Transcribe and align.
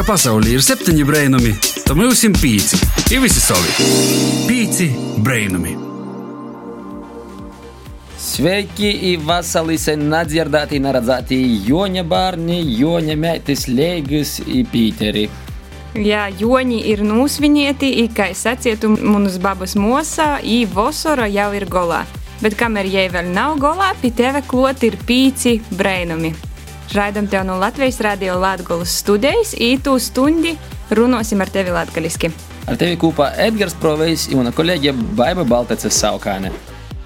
ka 0.00 0.04
pasaulē 0.14 0.54
ir 0.54 0.62
septiņi 0.64 1.02
brainami, 1.04 1.50
tad 1.84 1.98
mums 1.98 2.22
ir 2.24 2.32
pieci. 2.32 2.78
Ir 3.12 3.20
visi 3.20 3.40
savi. 3.42 3.84
Pieci 4.48 4.86
brainami. 5.20 5.74
Sveiki, 8.16 9.18
vasarī 9.28 9.76
sen 9.76 10.06
nedzirdēti, 10.08 10.80
neredzēti 10.80 11.36
Joņa 11.68 12.06
bērni, 12.08 12.62
Joņa 12.80 13.18
meitas, 13.20 13.66
Leigas 13.68 14.38
un 14.46 14.64
Pīteri. 14.72 15.28
Jā, 16.00 16.28
joņi 16.32 16.80
ir 16.94 17.04
nūsvinieti, 17.04 17.92
kā 18.16 18.30
sacietu 18.32 18.94
manas 18.94 19.36
babas 19.42 19.76
mosā, 19.76 20.38
i 20.40 20.62
vasara 20.64 21.28
jau 21.28 21.50
ir 21.58 21.68
golā. 21.68 22.06
Bet 22.40 22.56
kamēr 22.56 22.88
jai 22.88 23.10
vēl 23.12 23.34
nav 23.36 23.58
golā, 23.60 23.92
pie 24.00 24.14
teve 24.16 24.40
klot 24.48 24.86
ir 24.86 24.96
pīci 25.04 25.58
brainumi. 25.74 26.32
Raidam 26.94 27.26
tev 27.26 27.44
no 27.46 27.54
Latvijas 27.56 28.00
radio 28.00 28.34
Latgolas 28.38 28.90
studijas, 28.98 29.52
ītū 29.54 29.92
stundi 30.02 30.56
runosim 30.90 31.38
ar 31.40 31.50
tevi 31.54 31.70
latgaliski. 31.70 32.32
Ar 32.66 32.78
tevi 32.80 32.96
kopā 32.98 33.28
Edgars 33.38 33.76
Provejs 33.78 34.24
un 34.34 34.50
kolēģe 34.50 34.96
Baiba 35.14 35.44
Balteces 35.46 35.94
Saukāne. 36.02 36.50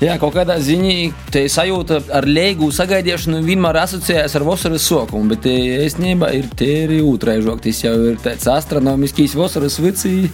Jā, 0.00 0.16
kaut 0.22 0.32
kādā 0.38 0.56
ziņā 0.56 0.94
tā 1.32 1.44
sajūta 1.52 2.00
ar 2.16 2.24
lēgu 2.24 2.70
sagaidīšanu 2.72 3.42
vienmēr 3.44 3.82
asociējas 3.82 4.38
ar 4.40 4.46
vasaras 4.48 4.88
sokumu, 4.88 5.34
bet 5.34 5.50
īstenībā 5.52 6.32
ir 6.38 6.48
tēri 6.56 7.02
otraižok. 7.04 7.60
Tas 7.68 7.84
jau 7.84 7.94
ir 8.08 8.16
tāds 8.24 8.48
astronomisks 8.56 9.36
vasaras 9.36 9.76
vicīs. 9.84 10.32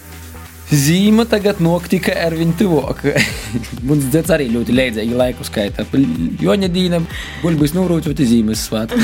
Zīme 0.70 1.24
tagad 1.26 1.58
noktika 1.58 2.14
ar 2.14 2.34
viņu 2.38 2.54
tuvāk. 2.60 3.00
Mums 3.88 4.06
dzirds 4.12 4.30
arī 4.30 4.46
ļoti 4.52 4.74
leidzīgi 4.76 5.16
laiku 5.18 5.46
skaita. 5.46 5.86
Joņa 6.40 6.68
dīna, 6.70 7.00
guļbis 7.42 7.74
nūrūcot 7.74 8.22
zīmes 8.30 8.62
svāt. 8.68 8.94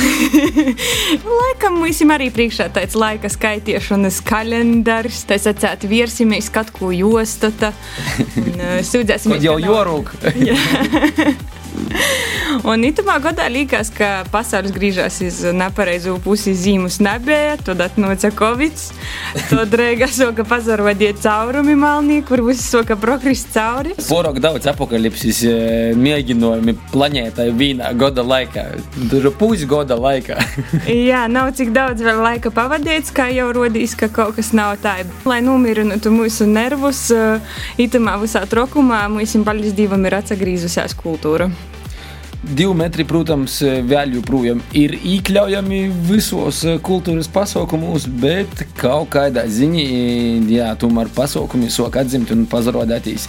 Laikam 1.40 1.80
mums 1.80 2.02
arī 2.14 2.28
priekšā 2.34 2.68
tāds 2.76 2.94
laika 2.98 3.30
skaitiešanas 3.32 4.20
kalendārs. 4.26 5.24
Tā 5.26 5.40
sacēt 5.42 5.88
viersimies 5.90 6.52
kaut 6.54 6.70
ko 6.76 6.92
jostata. 6.94 7.72
Sūdzēsimies. 8.92 9.42
Kaut 9.42 9.46
jau 9.48 9.58
jorūk. 9.62 10.14
Un 12.70 12.84
itamā 12.86 13.16
gadā 13.22 13.46
likās, 13.52 13.90
ka 13.94 14.24
pasaules 14.32 14.74
griežas 14.74 15.18
uz 15.24 15.40
nepareizo 15.56 16.16
pusi 16.22 16.54
zīmus 16.56 16.98
nebija, 17.04 17.56
tad 17.62 17.82
atnāca 17.84 18.30
Covid. 18.36 18.80
Tad 19.50 19.74
reiga 19.76 20.08
soka 20.10 20.44
pazarodīja 20.48 21.16
caurumi 21.20 21.76
malnī, 21.78 22.20
kur 22.26 22.42
viss 22.46 22.68
soka 22.70 22.96
prokrist 23.00 23.52
cauri. 23.54 23.94
Porok 24.06 24.40
daudz 24.42 24.68
apakalipsis 24.70 25.42
mēģinājumi 26.00 26.76
planētai 26.92 27.48
vienā 27.56 27.92
gada 27.98 28.24
laikā. 28.26 28.66
Tur 29.10 29.30
pusgada 29.38 29.98
laikā. 30.00 30.40
Jā, 31.10 31.26
nav 31.30 31.52
cik 31.58 31.72
daudz 31.76 32.04
vēl 32.04 32.22
laika 32.24 32.52
pavadīts, 32.54 33.14
kā 33.14 33.28
jau 33.34 33.50
rodīs, 33.56 33.96
ka 33.98 34.10
kaut 34.12 34.36
kas 34.38 34.52
nav 34.56 34.76
tā. 34.84 34.98
Lai 35.28 35.42
nomierinātu 35.44 36.12
mūsu 36.14 36.48
nervus, 36.48 37.06
itamā 37.80 38.16
visā 38.22 38.46
trokumā 38.48 39.06
mums, 39.12 39.36
paldies 39.46 39.74
Dievam, 39.76 40.04
ir 40.08 40.20
atsagrīzusies 40.22 40.96
kultūra. 40.98 41.50
Divi 42.42 42.74
metri, 42.76 43.04
protams, 43.08 43.58
vēl 43.88 44.18
joprojām 44.18 44.60
ir 44.76 44.94
iekļaujami 44.98 45.80
visos 46.06 46.60
kultūras 46.84 47.30
pasaukumos, 47.32 48.06
bet 48.22 48.66
kaut 48.78 49.10
kādā 49.16 49.46
ziņā, 49.50 49.84
jā, 50.52 50.70
tomēr 50.78 51.10
pasaukumi 51.16 51.72
sāk 51.72 51.98
atzimt 52.02 52.30
un 52.36 52.44
pazarodēties 52.50 53.26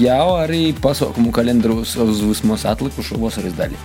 jau 0.00 0.36
arī 0.40 0.72
pasaukumu 0.80 1.32
kalendāros 1.34 1.96
uz 2.00 2.22
vismaz 2.24 2.64
atlikušo 2.68 3.18
vasaras 3.20 3.56
daļu. 3.58 3.80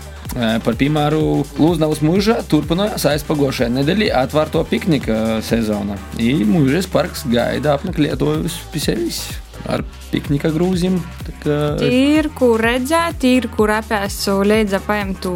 Par 0.64 0.78
piemēru 0.80 1.44
Lūznavas 1.58 2.04
mūžā 2.06 2.40
turpinājās 2.48 3.08
aizpagošajā 3.10 3.72
nedēļā 3.80 4.14
atvērto 4.22 4.64
piknika 4.70 5.40
sezona. 5.44 5.98
Mūžas 6.20 6.88
parks 6.92 7.26
gaida 7.28 7.76
apmeklētājus 7.76 8.60
pie 8.74 8.84
sevis 8.84 9.24
ar 9.68 9.84
piknika 10.10 10.50
grūziem. 10.54 10.98
Kā... 11.44 11.58
Ir, 11.86 12.30
kur 12.36 12.60
redzēt, 12.62 13.24
ir, 13.28 13.48
kur 13.54 13.72
apēst 13.74 14.28
līdzi 14.50 14.80
paņemtu 14.86 15.34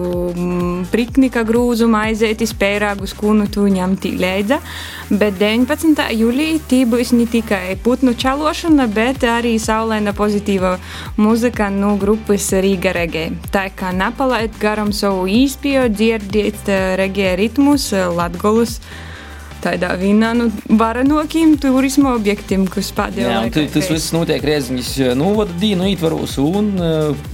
piknika 0.92 1.44
grūzu, 1.48 1.88
aizētis, 1.98 2.56
pērāgus, 2.60 3.14
kunu 3.18 3.48
tu 3.52 3.68
ņemti 3.72 4.14
līdzi. 4.20 4.60
Bet 5.14 5.38
19. 5.42 6.04
jūlijā 6.18 6.60
tī 6.70 6.82
būs 6.90 7.14
ne 7.18 7.28
tikai 7.30 7.78
putnu 7.84 8.16
čalošana, 8.20 8.88
bet 8.92 9.24
arī 9.28 9.56
saulaina 9.62 10.16
pozitīva 10.18 10.76
muzika 11.22 11.70
no 11.74 11.96
grupas 12.02 12.50
Rīga 12.54 12.96
Regē. 12.98 13.30
Tā 13.54 13.70
kā 13.78 13.94
nepalaid 13.96 14.58
garam 14.62 14.94
savu 14.96 15.28
īspēju, 15.30 15.88
dzirdiet 15.94 16.70
regē 17.00 17.36
ritmus, 17.40 17.92
latgolus 17.94 18.80
tādā 19.64 19.94
vienā 20.00 20.34
nu, 20.38 20.50
varenākajiem 20.70 21.56
turisma 21.64 22.14
objektiem, 22.18 22.68
kas 22.72 22.92
pēdējā 22.96 23.38
laikā 23.46 23.64
ir. 23.66 23.72
Tas 23.74 23.92
viss 23.92 24.16
notiek 24.16 24.44
Rēziņas 24.44 24.92
novada 25.20 25.56
dienu 25.62 25.88
ietvaros 25.92 26.36
un 26.44 26.74
uh, 26.80 27.32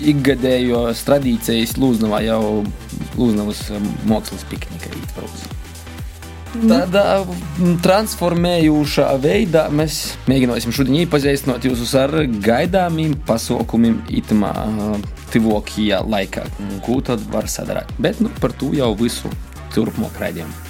ikgadējos 0.00 1.04
tradīcijas 1.06 1.76
Lūznavā 1.80 2.24
jau 2.26 2.42
Lūznavas 3.18 3.64
mākslas 4.08 4.44
piknika 4.50 4.92
ietvaros. 4.96 5.48
Tādā 6.50 7.20
transformējošā 7.84 9.06
veidā 9.22 9.68
mēs 9.70 10.00
mēģināsim 10.26 10.74
šodien 10.74 11.04
iepazīstināt 11.04 11.68
jūs 11.68 11.92
ar 12.00 12.16
gaidāmiem 12.42 13.14
pasaukumiem 13.28 14.00
itamā 14.18 14.50
tuvākajā 15.30 16.00
laikā. 16.10 16.48
Ko 16.82 16.98
tad 17.06 17.22
var 17.30 17.46
sadarīt? 17.46 17.94
Bet 18.02 18.18
nu, 18.24 18.32
par 18.42 18.56
to 18.58 18.72
jau 18.74 18.90
visu 18.98 19.30
turpmāk 19.76 20.18
raidījumu. 20.18 20.69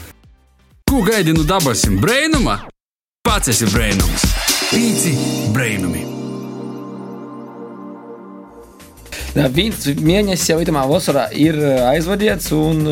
Ko 0.91 1.05
gaidi 1.07 1.31
no 1.31 1.45
dabasim 1.47 2.01
brainuma? 2.03 2.57
Pats 3.23 3.47
esi 3.53 3.67
brainums. 3.71 4.25
Pīci 4.73 5.13
brainumi. 5.55 6.01
Viens 9.55 9.85
mēnesis 10.03 10.49
jau 10.51 10.57
itamā 10.59 10.83
vasarā 10.91 11.29
ir 11.39 11.55
aizvadīts, 11.93 12.51
un 12.59 12.83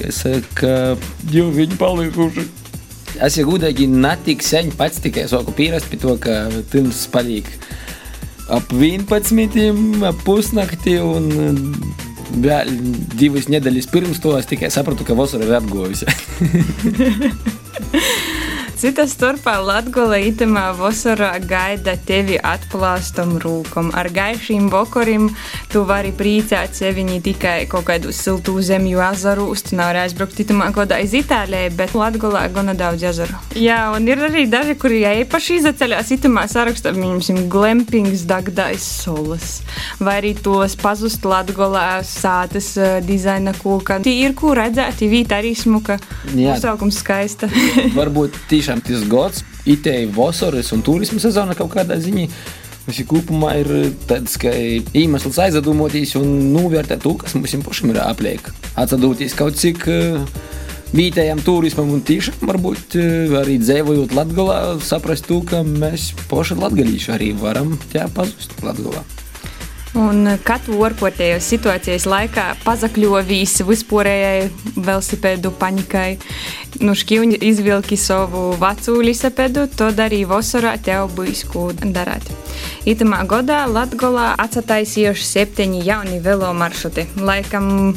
es 0.00 0.22
saku, 0.22 0.70
jau 1.34 1.44
viņi 1.58 1.76
palikuši. 1.82 2.46
Es 3.20 3.36
jau 3.36 3.44
gudīgi 3.50 3.90
netik 3.92 4.40
sen 4.40 4.72
pats 4.78 5.04
tikai 5.04 5.26
sāku 5.28 5.52
pierast 5.58 5.92
pie 5.92 6.00
to, 6.00 6.16
ka 6.24 6.46
pirms 6.72 7.02
paliek 7.12 7.52
ap 8.48 8.72
11, 8.72 10.08
ap 10.08 10.24
pusnakti 10.24 10.96
un 11.04 11.28
divas 12.30 13.48
nedēļas 13.52 13.90
pirms 13.92 14.22
to 14.22 14.30
es 14.38 14.46
tikai 14.50 14.70
sapratu, 14.72 15.02
ka 15.06 15.12
vasara 15.18 15.48
ir 15.48 15.54
atgojusi. 15.58 16.06
Citas 18.82 19.12
starpā 19.14 19.60
Latvijā 19.62 20.16
itemā 20.26 20.72
vasarā 20.74 21.36
gaida 21.38 21.92
tevi 22.02 22.34
atklāstam 22.34 23.36
rūkam. 23.38 23.92
Ar 23.94 24.08
gaišiem 24.10 24.64
bokoriem 24.72 25.28
tu 25.70 25.84
vari 25.86 26.10
priecāt 26.10 26.74
sevi 26.74 27.04
ne 27.06 27.20
tikai 27.22 27.68
kaut 27.70 27.86
kādu 27.86 28.10
siltu 28.10 28.56
zemju 28.58 28.98
ezeru, 29.06 29.44
tu 29.54 29.78
nevari 29.78 30.00
aizbraukt 30.02 30.40
itemā 30.42 30.72
kādā 30.74 30.98
iz 30.98 31.14
Itālijā, 31.14 31.68
bet 31.78 31.94
Latvijā 31.94 32.48
gana 32.50 32.74
daudz 32.74 33.04
ezeru. 33.12 33.38
Jā, 33.54 33.92
un 33.94 34.08
ir 34.10 34.24
arī 34.26 34.48
daži, 34.50 34.74
kuri 34.74 35.04
īpaši 35.22 35.60
izceļās 35.60 36.10
itemā 36.18 36.48
sarakstā, 36.50 36.90
viņam 36.96 37.46
glampings, 37.54 38.26
dagdais 38.26 38.82
solas, 38.82 39.60
vai 40.02 40.16
arī 40.24 40.34
tos 40.34 40.74
pazust 40.74 41.22
Latvijā 41.22 42.00
sātas 42.02 42.72
dizaina 43.06 43.54
kūka. 43.62 44.02
Tī 44.02 44.18
ir, 44.24 44.34
ko 44.34 44.56
redzēt, 44.58 45.06
vīta 45.06 45.38
arī 45.38 45.54
smuka, 45.54 46.00
nosaukums 46.34 46.98
skaista. 47.04 47.46
Varbūt 48.00 48.42
tiešām 48.50 48.71
tiešām 48.72 48.80
tas 48.86 49.08
gads, 49.08 49.44
itēji 49.66 50.12
vasaras 50.14 50.72
un 50.72 50.82
turisma 50.82 51.20
sezona 51.20 51.54
kaut 51.54 51.72
kādā 51.74 51.98
ziņā. 52.00 52.28
Visi 52.86 53.04
kopumā 53.06 53.60
ir 53.60 53.92
tāds 54.08 54.34
iemesls 54.94 55.38
aizdomāties 55.38 56.16
un 56.18 56.52
novērtēt 56.52 57.02
to, 57.04 57.14
kas 57.14 57.34
mums 57.34 57.54
pašam 57.62 57.92
ir 57.92 58.00
apliek. 58.02 58.50
Atsadoties 58.74 59.36
kaut 59.38 59.54
cik 59.54 59.86
uh, 59.86 60.18
vietējam 60.92 61.44
turismam 61.44 61.92
un 61.94 62.02
tiešām 62.02 62.42
varbūt 62.42 62.98
uh, 62.98 63.38
arī 63.38 63.60
dzīvojot 63.62 64.16
Latvijā, 64.18 64.60
saprast 64.82 65.28
to, 65.30 65.42
ka 65.46 65.62
mēs 65.62 66.10
paši 66.28 66.58
latgalīši 66.58 67.14
arī 67.14 67.34
varam 67.38 67.76
pazust 68.16 68.58
Latvijā. 68.66 69.04
Un 69.98 70.24
katru 70.40 70.78
orkotējo 70.86 71.36
situācijas 71.44 72.06
laikā 72.08 72.46
pazakļovīs 72.64 73.58
vispārējai 73.68 74.46
velosipēdu 74.80 75.52
panikai. 75.60 76.16
Nu, 76.80 76.94
šķīvņi 76.96 77.36
izvilki 77.44 77.98
savu 78.00 78.54
vecu 78.60 78.96
lisapedu, 79.04 79.66
tad 79.68 80.00
arī 80.00 80.22
vasarā 80.28 80.78
tev 80.80 81.12
būs 81.18 81.44
ko 81.52 81.68
darīt. 81.76 82.30
Itamā 82.88 83.20
gadā 83.28 83.66
Latgolā 83.68 84.32
atsataisījuši 84.40 85.28
septiņi 85.28 85.84
jauni 85.84 86.22
velo 86.24 86.48
maršruti. 86.56 87.10
Laikam 87.20 87.92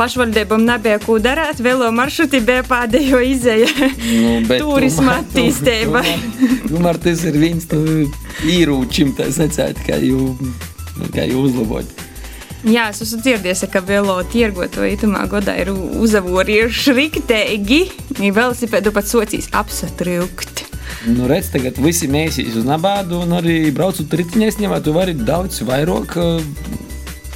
pašvaldībām 0.00 0.64
nebija 0.64 0.98
ko 1.04 1.20
darīt, 1.22 1.60
velo 1.60 1.92
maršruti 1.92 2.40
bija 2.40 2.64
pēdējo 2.66 3.20
izēja 3.36 3.68
nu, 4.00 4.36
turisma 4.48 5.20
attīstība. 5.20 6.02
Tomēr 6.72 7.04
tas 7.04 7.28
ir 7.28 7.36
viens 7.36 7.68
no 7.68 7.82
īrūčiem, 8.48 9.12
tas 9.20 9.44
necēt, 9.44 9.84
ka 9.84 10.00
jau 10.00 10.32
kā 11.14 11.26
jau 11.30 11.44
uzlabot. 11.46 11.86
Jā, 12.64 12.86
es 12.94 13.02
esmu 13.04 13.18
dzirdējis, 13.20 13.66
ka 13.68 13.82
velo 13.84 14.14
tirgotāji 14.32 14.94
itamā 14.96 15.26
godā 15.28 15.52
ir 15.60 15.68
uzavorījuši 15.74 16.94
riktēgi. 16.96 17.80
Velosipēdu 18.32 18.92
pat 18.96 19.10
socijas 19.10 19.50
apsatrūkt. 19.52 20.62
Nu, 21.12 21.26
redz, 21.28 21.50
tagad 21.52 21.76
visi 21.84 22.08
mēs 22.08 22.38
esam 22.40 22.62
uz 22.62 22.68
nabādu, 22.68 23.18
un 23.26 23.36
arī 23.36 23.58
braucot 23.76 24.08
riteņos, 24.16 24.56
ņemot, 24.62 24.84
tu 24.86 24.94
vari 24.96 25.12
daudz 25.18 25.60
vairāk 25.68 26.16
uh, 26.16 26.40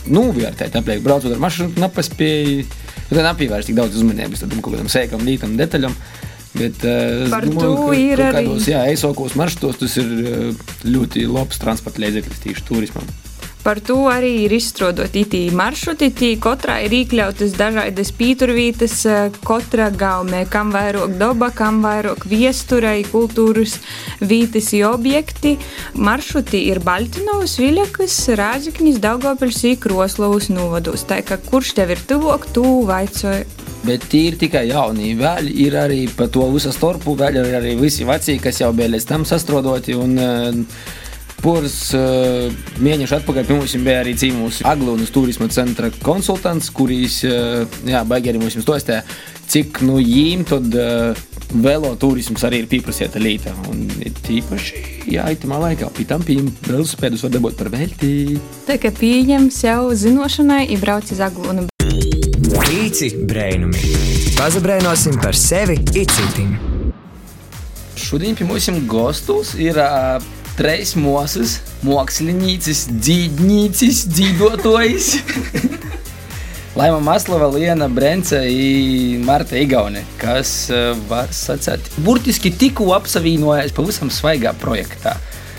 novērtēt. 0.08 0.78
Apliek, 0.81 1.02
braucot 1.05 1.34
ar 1.34 1.43
mašīnu, 1.44 1.75
nepaspēji. 1.82 2.64
Tā 3.08 3.25
nepievērst 3.25 3.69
tik 3.70 3.76
daudz 3.78 3.96
uzmanības 4.00 4.43
tam 4.44 4.58
kaut 4.64 4.75
kādam 4.78 4.88
sēkam, 4.93 5.22
lītam, 5.28 5.55
detaļam. 5.60 5.93
Bet, 6.56 6.81
uh, 6.88 7.28
Par 7.28 7.44
domāju, 7.44 7.76
to 7.76 7.87
ka 7.93 7.96
ir 8.00 8.22
arī- 8.25 8.46
kādos, 8.49 8.69
jā, 8.72 8.82
eisokos 8.88 9.37
maršrutos 9.37 9.81
tas 9.84 9.96
ir 10.00 10.08
uh, 10.08 10.69
ļoti 10.88 11.28
labs 11.28 11.60
transporta 11.60 12.00
līdzeklis 12.05 12.40
tieši 12.49 12.64
turismam. 12.69 13.05
Par 13.69 13.82
to 13.85 14.06
arī 14.09 14.31
ir 14.47 14.53
izstrādāti 14.56 15.26
itī 15.26 15.38
maršruti. 15.53 16.06
Tī 16.17 16.29
katrā 16.41 16.79
ir 16.87 16.94
iekļautas 17.03 17.53
dažādas 17.53 18.11
pīturvītas, 18.17 18.94
eh, 19.05 19.35
katra 19.44 19.91
gaumē, 19.93 20.47
kam 20.49 20.70
vairāk 20.73 21.19
daba, 21.20 21.50
kam 21.53 21.82
vairāk 21.85 22.25
viesturei, 22.25 23.05
kultūras 23.05 23.75
vītas 24.25 24.70
objekti. 24.88 25.59
Maršruti 25.93 26.62
ir 26.70 26.81
Baltinovas, 26.81 27.59
Viļakas, 27.61 28.17
Rāziknis, 28.41 28.97
Daugavpils 29.05 29.61
i 29.69 29.76
Kroslovas 29.76 30.49
novados. 30.49 31.05
Tā 31.05 31.20
kā 31.20 31.37
kurš 31.37 31.75
tev 31.76 31.93
ir 31.93 32.00
tuvāk, 32.09 32.47
tu 32.55 32.65
vaicoji. 32.88 33.44
Bet 33.85 34.09
tie 34.09 34.31
ir 34.31 34.38
tikai 34.41 34.65
jauni. 34.70 35.12
Vēl 35.15 35.53
ir 35.53 35.76
arī 35.76 36.09
pa 36.17 36.25
to 36.26 36.49
visu 36.56 36.73
starpu, 36.73 37.15
vēl 37.20 37.37
ir 37.44 37.61
arī 37.61 37.76
visi 37.76 38.09
veci, 38.09 38.38
kas 38.38 38.62
jau 38.65 38.73
bija 38.73 38.88
līdz 38.88 39.05
tam 39.12 39.29
sastrodoti. 39.29 39.93
Un, 39.93 40.17
uh, 40.17 41.05
Poras 41.38 41.76
uh, 41.94 42.49
mēnešu 42.82 43.20
atpakaļ 43.20 43.46
pie 43.46 43.56
mums 43.61 43.75
bija 43.79 44.02
arī 44.02 44.17
cīņš 44.19 44.62
Aglūnas 44.67 45.12
turisma 45.14 45.46
centra 45.55 45.90
konsultants, 46.02 46.73
kurīs 46.75 47.20
uh, 47.29 47.62
jā, 47.87 48.02
baigi 48.08 48.32
arī 48.32 48.43
mums 48.43 48.58
stostīja, 48.58 49.05
cik 49.49 49.82
nu 49.87 50.00
jīm 50.02 50.43
tad 50.49 50.75
uh, 50.75 51.20
velo 51.55 51.94
turisms 52.00 52.43
arī 52.44 52.62
ir 52.64 52.69
pieprasīta 52.70 53.23
līta. 53.23 53.55
Un 53.70 53.87
it 54.05 54.19
īpaši, 54.35 54.82
jā, 55.14 55.29
itamā 55.35 55.61
laikā 55.62 55.88
pie 55.96 56.06
tam 56.08 56.25
pie 56.26 56.40
velosipēdus 56.67 57.25
var 57.26 57.35
dabūt 57.37 57.58
par 57.61 57.70
veltī. 57.73 58.12
Tā 58.67 58.79
kā 58.82 58.93
pieņem 58.94 59.49
sev 59.55 59.93
zinošanai, 60.02 60.64
ir 60.75 60.82
brauc 60.82 61.06
uz 61.14 61.23
Aglonu. 61.25 61.69
Pīci 62.58 63.12
brēnumi. 63.29 63.94
Pazabrēnosim 64.38 65.17
par 65.23 65.38
sevi 65.38 65.79
itcitim. 65.94 66.56
Šodien 67.99 68.37
pie 68.38 68.46
mums 68.46 68.69
gastos 68.91 69.55
ir 69.58 69.79
uh, 69.82 70.19
trīs 70.58 70.96
mūzes, 70.99 71.58
mākslinieces, 71.87 72.88
dzīvnieces, 72.90 74.02
dzīvotojas. 74.10 75.12
Laima 76.78 76.99
Maslava, 77.02 77.49
Liena 77.50 77.88
Brence 77.90 78.38
un 78.38 79.25
Marta 79.26 79.58
Igaune, 79.58 80.05
kas 80.19 80.52
uh, 80.70 80.93
var 81.10 81.31
sacīt, 81.34 81.90
burtiski 82.06 82.52
tikko 82.55 82.90
apsavienojas 82.96 83.75
pavisam 83.75 84.10
svaigā 84.14 84.52
projektā. 84.58 85.16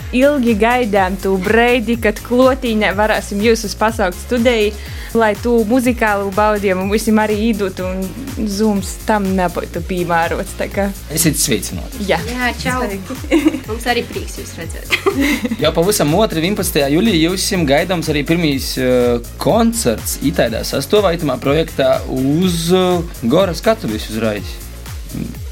Ilgi 0.09 0.55
gaidām 0.57 1.13
to 1.21 1.35
brīdi, 1.37 1.99
kad 2.01 2.17
klotīņā 2.25 2.95
varēsim 2.97 3.43
jūs 3.45 3.67
uz 3.67 3.75
pasaules 3.77 4.17
studiju, 4.25 4.71
lai 5.13 5.35
to 5.37 5.51
muzikālu 5.69 6.31
baudījumu 6.33 6.87
visam 6.89 7.21
arī 7.21 7.35
īdot, 7.51 7.77
un 7.85 8.47
zūms 8.49 8.95
tam 9.05 9.27
nebūtu 9.37 9.83
piemērots. 9.85 10.55
Esiet 11.13 11.37
sveicināti! 11.37 12.07
Jā, 12.09 12.17
Jā, 12.25 12.49
čau! 12.57 12.79
Mums 13.69 13.85
arī 13.89 14.01
prieks 14.09 14.39
jūs 14.41 14.55
redzēt. 14.57 14.97
Jau 15.63 15.73
pavisam 15.77 16.09
2. 16.15 16.41
11. 16.41 16.81
jūlijā 16.95 17.19
jūs 17.27 17.45
esat 17.45 17.67
gaidāms 17.69 18.09
arī 18.09 18.25
pirmīs 18.25 18.71
uh, 18.81 19.19
koncerts 19.37 20.17
Itālijā 20.25 20.65
sastāvā 20.65 21.13
projektā 21.37 21.99
uz 22.09 22.71
uh, 22.73 23.05
Gora 23.29 23.53
skatuves 23.53 24.09
uzreiz. 24.09 24.57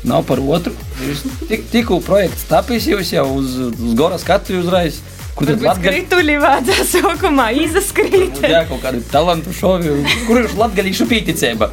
Nav 0.07 0.24
par 0.27 0.39
otru. 0.39 0.71
Jūs 1.04 1.24
tik, 1.50 1.68
tikko 1.71 2.00
projekts 2.06 2.45
tapis, 2.48 2.88
jūs 2.88 3.12
jau 3.12 3.25
uz, 3.38 3.57
uz 3.74 3.95
Gora 4.00 4.19
skatuves 4.21 4.65
uzreiz. 4.65 5.01
Kur 5.38 5.50
tad 5.51 5.62
Latgali? 5.62 6.00
skrituļi 6.00 6.38
vācā 6.42 6.77
sākumā 6.94 7.50
izaskrīt. 7.65 8.39
Jā, 8.42 8.63
kaut 8.69 8.81
kādu 8.86 9.04
talantu 9.12 9.54
šovi. 9.54 10.00
Kur 10.25 10.42
ir 10.42 10.56
latgalīšu 10.57 11.06
pīticība? 11.12 11.69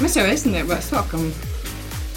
Mēs 0.00 0.16
jau 0.16 0.24
īstenībā 0.28 0.78
sākam 0.84 1.26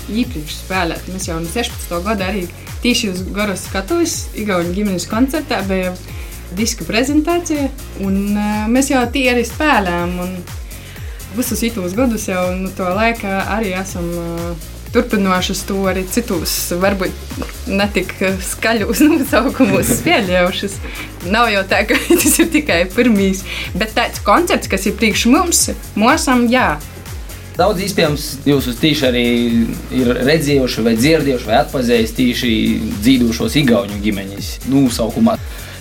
iepriekš 0.10 0.62
spēlēt. 0.62 1.10
Mēs 1.14 1.28
jau 1.30 1.40
no 1.42 1.50
16. 1.52 2.00
gada 2.06 2.30
arī 2.32 2.46
tieši 2.84 3.12
uz 3.12 3.26
Goras 3.36 3.66
skatuves 3.68 4.16
Igaunijas 4.40 4.78
ģimenes 4.78 5.10
koncertā 5.10 5.62
bija 5.68 5.94
diska 6.58 6.88
prezentācija. 6.88 7.68
Un, 8.06 8.22
uh, 8.36 8.66
mēs 8.72 8.94
jau 8.94 9.04
tie 9.14 9.30
arī 9.34 9.46
spēlējām. 9.48 10.16
Un 10.24 10.38
visus 11.38 11.62
citus 11.62 11.96
gadus 11.98 12.28
jau 12.30 12.50
no 12.58 12.72
to 12.76 12.90
laika 12.96 13.44
arī 13.58 13.74
esam 13.78 14.10
turpinājuši 14.94 15.56
to 15.70 15.80
arī 15.90 16.04
citos, 16.10 16.54
varbūt 16.82 17.40
ne 17.70 17.86
tik 17.94 18.14
skaļos 18.46 19.04
nosaukumos 19.10 19.92
spēlējušas. 20.00 20.78
Nav 21.30 21.50
jau 21.54 21.66
tā, 21.70 21.84
ka 21.90 21.98
tas 22.22 22.40
ir 22.42 22.50
tikai 22.54 22.84
pirmīs, 22.94 23.44
bet 23.78 23.94
tāds 23.98 24.24
koncerts, 24.26 24.72
kas 24.72 24.88
ir 24.90 24.98
priekš 25.00 25.28
mums, 25.32 25.68
mūsam, 26.00 26.48
jā. 26.52 26.72
Daudz 27.60 27.82
iespējams, 27.84 28.26
jūs 28.48 28.70
tīši 28.80 29.06
arī 29.10 29.24
ir 30.00 30.14
redzējuši, 30.24 30.84
vai 30.86 30.94
dzirdējuši, 30.96 31.48
vai 31.50 31.58
atpazīstami 31.60 32.20
tīši 32.20 32.52
dzīvošos 33.04 33.58
Igaunijas 33.60 34.06
ģimenes 34.06 34.54
nosaukumā. 34.72 35.36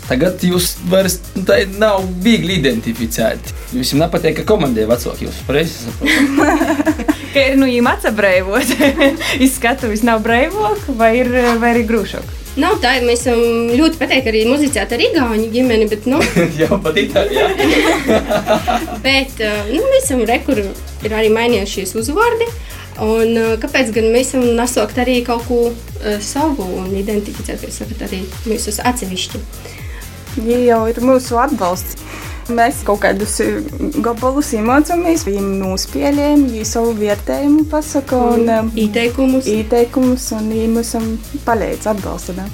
Tagad 0.08 0.40
jūs 0.40 0.70
vairs 0.88 1.18
tā 1.44 1.60
nav 1.76 2.06
viegli 2.24 2.56
identificēt. 2.62 3.52
Jums 3.76 3.92
jau 3.92 4.00
nepatīk, 4.00 4.38
ka 4.40 4.46
komandai 4.48 4.86
vecāki 4.88 5.26
jūs 5.26 5.42
pareizi 5.44 5.84
saprotat. 5.84 7.14
Ka 7.34 7.42
ir 7.44 7.58
nu 7.60 7.66
īma 7.68 7.92
atsabrēvot. 7.98 8.70
Izskatuvis 9.44 10.00
nav 10.08 10.22
breivok 10.24 10.86
vai 10.96 11.12
ir, 11.20 11.28
vai 11.60 11.74
ir 11.76 11.84
grūšok. 11.90 12.36
Nav 12.58 12.80
tā, 12.82 12.94
mēs 13.04 13.20
esam 13.22 13.68
ļoti 13.76 14.00
pateikti 14.00 14.32
arī 14.32 14.40
muzicēt 14.48 14.90
ar 14.96 15.02
Igauniju 15.04 15.52
ģimeni, 15.52 15.86
bet, 15.92 16.08
nu, 16.10 16.18
jau 16.58 16.78
pat 16.82 16.96
Itālijā. 16.98 17.44
bet 19.04 19.36
uh, 19.44 19.68
nu, 19.68 19.82
mēs 19.84 20.08
esam 20.08 20.24
rekur, 20.26 20.64
ir 21.04 21.14
arī 21.14 21.28
mainījušies 21.36 21.94
uzvārdi. 22.00 22.48
Un, 23.04 23.36
uh, 23.36 23.52
kāpēc 23.62 23.92
gan 23.94 24.08
mēs 24.10 24.32
esam 24.32 24.48
nesaukt 24.58 24.98
arī 24.98 25.20
kaut 25.26 25.44
ko 25.46 25.60
uh, 25.68 26.16
savu 26.24 26.66
un 26.80 26.90
identificēt, 26.98 27.60
kā 27.62 27.70
sakat, 27.70 28.08
arī 28.08 28.24
mēs 28.48 28.66
esam 28.72 28.88
atsevišķi. 28.90 29.44
Viņi 30.38 30.68
jau 30.68 30.82
ir 30.90 31.00
mūsu 31.04 31.38
atbalsts. 31.42 31.96
Mēs 32.48 32.78
kaut 32.86 33.02
kādus 33.02 33.34
gabalus 34.00 34.54
iemācāmies, 34.56 35.26
viņiem 35.28 35.48
nospēlējam, 35.60 36.46
viņi 36.48 36.64
savu 36.64 36.94
vērtējumu 36.96 37.66
pasaka 37.68 38.16
un 38.30 38.48
um, 38.48 38.70
Ieteikumus. 38.72 39.44
ieteikumus, 39.52 40.30
un 40.32 40.48
viņi 40.54 40.70
mums 40.78 40.94
palīdz 41.44 41.90
atbalstam. 41.92 42.48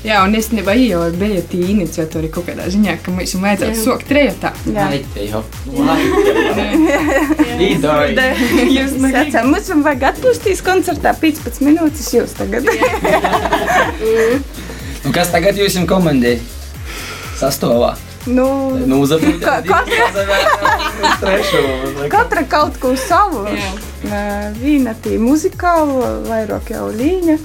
Jā, 0.00 0.22
un 0.24 0.32
es 0.32 0.48
nebiju 0.56 0.86
jau 0.88 1.02
bija 1.20 1.42
tie 1.44 1.60
iniciatori 1.74 2.30
kaut 2.32 2.46
kādā 2.48 2.64
ziņā, 2.72 2.94
ka 3.04 3.12
mums 3.12 3.34
vajadzētu 3.36 3.76
Jā. 3.76 3.82
sokt 3.84 4.08
trijotā. 4.08 4.54
Jā, 4.72 4.86
jau. 5.28 5.42
Jūs 8.78 8.94
Sacām, 9.02 9.50
mums 9.52 9.68
vajag 9.84 10.06
atpūsties 10.14 10.62
koncertā 10.64 11.12
15 11.20 11.60
minūtes 11.66 12.08
jūs 12.16 12.32
tagad. 12.38 12.64
Nu, 15.04 15.12
kas 15.12 15.28
tagad 15.32 15.60
jums 15.60 15.76
ir 15.76 15.84
komandai? 15.88 16.38
Sastāvā. 17.40 17.94
nu, 18.26 18.76
Nu, 18.86 19.00
uzabūjāt. 19.04 19.40
Ka- 19.40 19.62
katra- 19.64 20.10
katra 22.10 22.44
kaut 22.48 22.80
ko 22.80 22.94
savu. 22.96 23.46
Viena 24.60 24.94
tī 25.04 25.18
muzikālu, 25.20 26.02
vairāk 26.28 26.70
jau 26.74 26.90
līņa. 26.92 27.38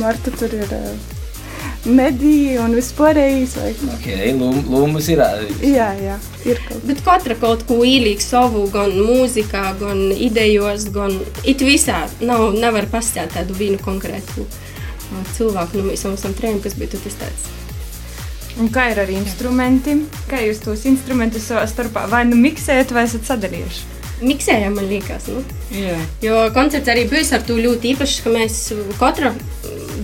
Marta 0.00 0.30
tur 0.34 0.48
ir 0.58 0.68
mediji 1.86 2.58
un 2.60 2.74
vispārējais. 2.76 3.54
vai- 3.56 3.74
Okay, 3.96 4.32
Lūmas 4.34 5.08
ir 5.08 5.18
arī. 5.24 5.48
Jā, 5.62 5.92
jā, 6.02 6.16
ir 6.44 6.58
kaut 6.68 6.82
Bet 6.86 7.00
katra 7.04 7.34
kaut 7.40 7.66
ko 7.66 7.74
ielīg 7.86 8.20
savu, 8.20 8.66
gan 8.70 8.90
mūzikā, 8.92 9.78
gan 9.78 10.10
idejos, 10.12 10.84
gan 10.92 11.20
it 11.44 11.58
visā. 11.60 12.08
Nav, 12.20 12.52
nevar 12.54 12.86
pastāstīt 12.86 13.32
tādu 13.36 13.54
vienu 13.54 13.78
konkrētu 13.78 14.44
cilvēku. 15.36 15.74
Nu, 15.74 15.82
mēs 15.90 16.04
esam 16.04 16.34
trījumi, 16.34 16.62
kas 16.62 16.74
bija 16.74 16.90
tas 16.90 17.14
tāds. 17.22 17.42
Un 18.58 18.70
kā 18.74 18.88
ir 18.92 18.98
ar 19.02 19.10
instrumentiem? 19.12 20.06
Kā 20.30 20.40
jūs 20.42 20.62
tos 20.64 20.86
instrumentus 20.88 21.46
savā 21.50 21.66
starpā 21.70 22.08
vai 22.10 22.24
nu 22.26 22.38
miksējat, 22.40 22.94
vai 22.96 23.04
esat 23.06 23.28
sadalījuši? 23.28 23.84
Miksējam, 24.24 24.74
man 24.80 24.88
liekas. 24.90 25.28
Nu. 25.30 25.44
Jā. 25.70 25.94
Jo 26.24 26.40
koncerts 26.56 26.90
arī 26.90 27.04
bija 27.10 27.36
ar 27.36 27.44
to 27.46 27.58
ļoti 27.60 27.92
īpašs, 27.92 28.22
ka 28.24 28.32
mēs 28.34 28.58
katra 28.98 29.30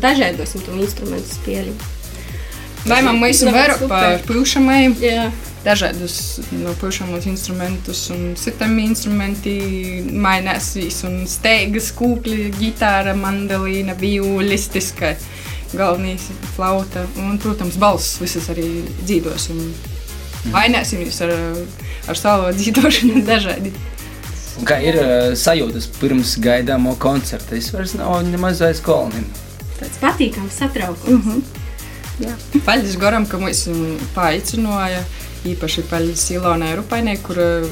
dažādosim 0.02 0.62
to 0.62 0.76
instrumentu 0.78 1.34
spēli. 1.34 1.74
Vai 2.84 3.00
man 3.02 3.16
Nav 3.16 3.54
vairāk 3.56 3.82
par 3.88 4.22
pušamajiem, 4.28 4.94
Jā, 5.00 5.30
dažādus 5.64 6.40
no 6.60 6.74
pušamos 6.80 7.24
instrumentus 7.26 8.02
un 8.12 8.34
citami 8.36 8.84
instrumenti 8.90 9.54
mainēsīs 10.12 11.00
un 11.08 11.22
steigas, 11.30 11.88
kūkli, 11.96 12.50
ģitāra, 12.58 13.16
mandolīna, 13.16 13.96
violistiskai. 13.96 15.14
Galvenais 15.72 16.28
flauta 16.54 17.06
un, 17.18 17.38
protams, 17.42 17.78
balss 17.80 18.20
visas 18.22 18.50
arī 18.52 18.68
dzīvosim. 19.04 19.60
vaināsimies 20.52 21.22
ar, 21.24 21.32
ar 22.08 22.20
savu 22.20 22.52
dzīvošanu 22.58 23.24
dažādi. 23.24 23.72
Kā 24.68 24.78
ir 24.84 24.98
uh, 25.00 25.32
sajūtas 25.34 25.88
pirms 25.98 26.36
gaidāmo 26.38 26.94
koncerta? 27.02 27.56
Es 27.56 27.72
vairs 27.74 27.96
nav 27.98 28.20
nemaz 28.28 28.62
aiz 28.62 28.80
koloniem. 28.84 29.26
Tāds 29.80 29.98
patīkams 30.02 30.60
satraukums. 30.60 31.10
Mm 31.10 31.22
-hmm. 31.22 32.60
Paldies 32.64 32.96
Goram, 32.96 33.26
ka 33.26 33.38
mūs 33.38 33.66
paaicināja. 34.14 35.02
Īpaši 35.44 35.82
paldies 35.90 36.30
Ilonai 36.30 36.76
Rupainai, 36.76 37.16
kur 37.16 37.38
uh, 37.38 37.66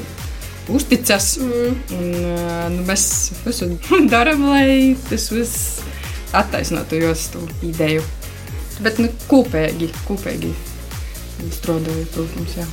uzticas. 0.67 1.37
Mm. 1.37 1.77
Un, 1.97 2.11
uh, 2.15 2.69
nu, 2.75 2.83
mēs 2.87 3.31
visu 3.45 3.69
darām, 4.13 4.43
lai 4.49 4.95
tas 5.09 5.29
viss 5.31 5.79
attaisnotu 6.33 6.99
jūsu 7.01 7.45
ideju. 7.65 8.03
Bet 8.83 8.99
nu, 9.01 9.09
kopīgi, 9.29 9.91
kopīgi 10.07 10.53
strādāju, 11.53 12.05
protams. 12.15 12.57
Jā. 12.57 12.67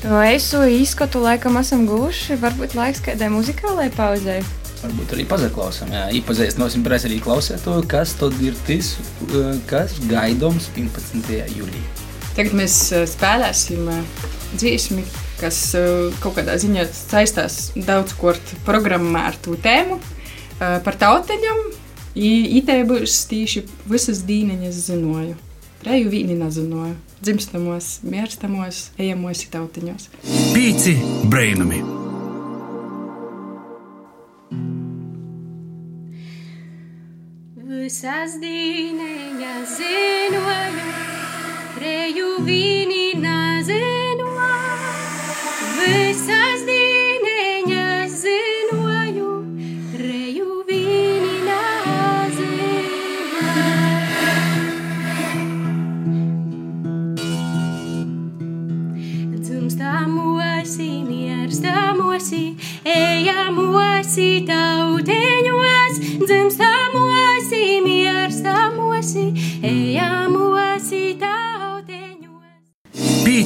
No 0.00 0.20
esu 0.24 0.62
izskatu 0.64 1.20
laikam 1.20 1.58
esam 1.60 1.84
guvuši. 1.88 2.38
Varbūt 2.40 2.76
laiks 2.78 3.02
kādai 3.04 3.28
muzikālai 3.32 3.90
pauzei. 3.92 4.40
Varbūt 4.80 5.12
arī 5.12 5.26
pazaklausām, 5.28 5.90
jā, 5.92 6.06
iepazīstināsim 6.16 6.86
arī 6.88 7.18
klausētāju, 7.20 7.84
kas 7.84 8.14
tad 8.16 8.38
ir 8.40 8.54
tas, 8.64 8.94
uh, 9.28 9.50
kas 9.68 9.98
gaidāms 10.08 10.70
11. 10.72 11.28
jūlijā. 11.52 11.82
Tagad 12.32 12.56
mēs 12.56 12.76
uh, 12.96 13.04
spēlēsim 13.04 13.90
uh, 13.92 14.00
dziesmu, 14.56 15.04
kas 15.40 15.58
kaut 16.20 16.34
kādā 16.36 16.56
ziņā 16.60 16.86
saistās 16.92 17.70
daudz 17.76 18.12
kort 18.16 18.56
programmā 18.66 19.22
ar 19.30 19.36
to 19.40 19.54
tēmu 19.56 19.96
par 20.58 20.98
tauteņiem. 21.00 21.62
Itē 22.14 22.80
būs 22.88 23.22
tieši 23.30 23.62
visas 23.86 24.24
dīneņas 24.26 24.78
zinoju. 24.88 25.36
Reju 25.86 26.10
vīni 26.10 26.34
nezinoju. 26.36 26.96
Dzimstamos, 27.22 28.00
mierstamos, 28.02 28.90
ejamos 28.98 29.44
tautiņos. 29.52 30.08
Pīci 30.50 30.96
brainami! 31.30 31.84
Visas 37.70 38.34
dīneņas 38.42 39.76
zinoju, 39.78 40.88
reju 41.80 42.32
vīni 42.46 42.99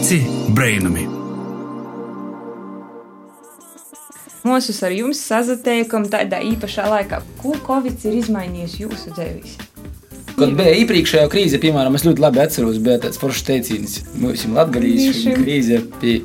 Pīci 0.05 0.21
brainami! 0.53 1.07
Mūsu 4.45 4.75
ar 4.85 4.93
jums 4.93 5.23
sazatiekam 5.25 6.05
tādā 6.13 6.43
īpašā 6.45 6.85
laikā, 6.93 7.23
ko 7.41 7.55
Covid 7.65 8.05
ir 8.11 8.19
izmainījis 8.19 8.75
jūsu 8.83 9.15
dzīvēs. 9.17 9.57
Kad 10.37 10.53
bija 10.61 10.77
iepriekšējā 10.83 11.25
krīze, 11.33 11.57
piemēram, 11.63 11.97
es 11.97 12.05
ļoti 12.05 12.21
labi 12.21 12.45
atceros, 12.45 12.77
bija 12.85 13.01
tāds 13.07 13.17
foršs 13.23 13.49
teiciens, 13.49 13.97
mums 14.21 14.45
ir 14.45 14.53
latgadījuši 14.59 15.09
Vīšim. 15.09 15.41
krīze 15.41 15.81
pie 16.05 16.21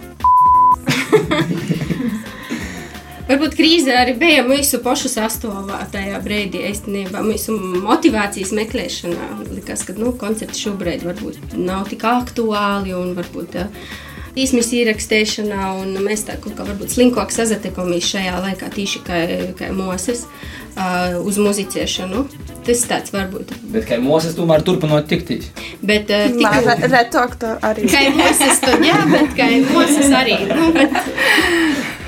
Varbūt 3.30 3.54
krīze 3.60 3.94
arī 3.94 4.16
bija 4.18 4.42
mūsu 4.48 4.80
pašu 4.82 5.10
sastāvā 5.14 5.84
tajā 5.94 6.18
brīdī. 6.26 6.64
Īstenībā 6.72 7.22
mūsu 7.22 7.54
motivācijas 7.86 8.54
meklēšanā 8.58 9.28
likās, 9.54 9.84
ka 9.86 9.94
nu, 10.00 10.16
koncerti 10.18 10.58
šobrīd 10.66 11.06
varbūt 11.06 11.54
nav 11.62 11.86
tik 11.92 12.06
aktuāli 12.10 12.96
un 12.98 13.12
varbūt 13.18 13.60
uh, 13.62 13.92
īsmis 14.40 14.72
ierakstīšanā. 14.80 15.68
un 15.82 15.94
Mēs 16.06 16.26
tā 16.26 16.40
kā 16.42 16.56
varbūt 16.58 16.96
slinkāk 16.96 17.30
sazatekamies 17.36 18.10
šajā 18.16 18.40
laikā 18.48 18.72
tieši 18.74 19.04
kā, 19.06 19.20
kā 19.62 19.70
mūsis 19.78 20.26
uh, 20.26 21.20
uz 21.22 21.38
muzicēšanu. 21.38 22.26
Tas 22.66 22.82
tāds 22.90 23.14
varbūt. 23.14 23.54
Bet 23.74 23.86
kā 23.90 24.02
mūzis 24.02 24.34
tomēr 24.38 24.66
turpinot 24.66 25.06
tiktīs. 25.10 25.52
Bet 25.86 26.10
uh, 26.10 26.26
Nā, 26.34 26.50
tikai 26.58 26.66
re- 26.66 26.92
Retok 26.98 27.38
to 27.46 27.54
arī. 27.70 27.86
kā 27.94 28.04
mūsis 28.18 28.66
to 28.66 28.74
jā, 28.90 28.98
bet 29.14 29.38
kā 29.38 29.50
mūsis 29.70 30.18
arī. 30.18 30.38
Nu, 30.50 30.74
bet, 30.78 30.98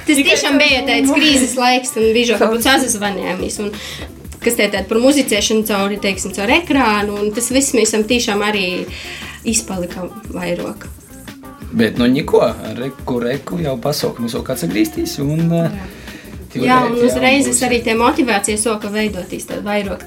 Tas 0.08 0.18
tiešām 0.18 0.58
bija 0.62 0.82
tāds 0.88 1.12
krīzes 1.14 1.54
laiks, 1.60 1.94
un 2.00 2.10
bija 2.16 2.34
jau 2.34 2.40
kāds 2.42 2.70
sazvanījums. 2.86 3.60
Kas 4.42 4.58
te 4.58 4.66
tāda 4.66 4.88
par 4.90 4.98
muzicēšanu 5.04 5.68
cauri, 5.70 6.00
teiksim, 6.02 6.34
caur 6.34 6.50
ekrānu, 6.50 7.20
un 7.22 7.30
tas 7.36 7.52
viss 7.54 7.76
mēs 7.78 7.92
esam 7.92 8.08
tiešām 8.10 8.42
arī 8.42 8.66
izpalikam 9.46 10.10
vairāk. 10.34 10.88
Bet, 11.72 12.02
nu, 12.02 12.08
neko, 12.10 12.42
reku, 12.76 13.20
reku 13.24 13.62
jau 13.62 13.78
pasaukums 13.80 14.34
jau 14.36 14.42
kāds 14.44 14.66
atgrieztīs. 14.66 15.20
Un, 15.24 15.46
uh, 15.56 15.70
Jā, 16.60 16.82
un 16.90 16.98
uzreiz 17.00 17.48
es 17.48 17.62
arī 17.64 17.80
tie 17.86 17.94
motivācija 17.96 18.60
soka 18.60 18.90
veidoties 18.92 19.48
tādu 19.48 19.64
vairāk, 19.70 20.04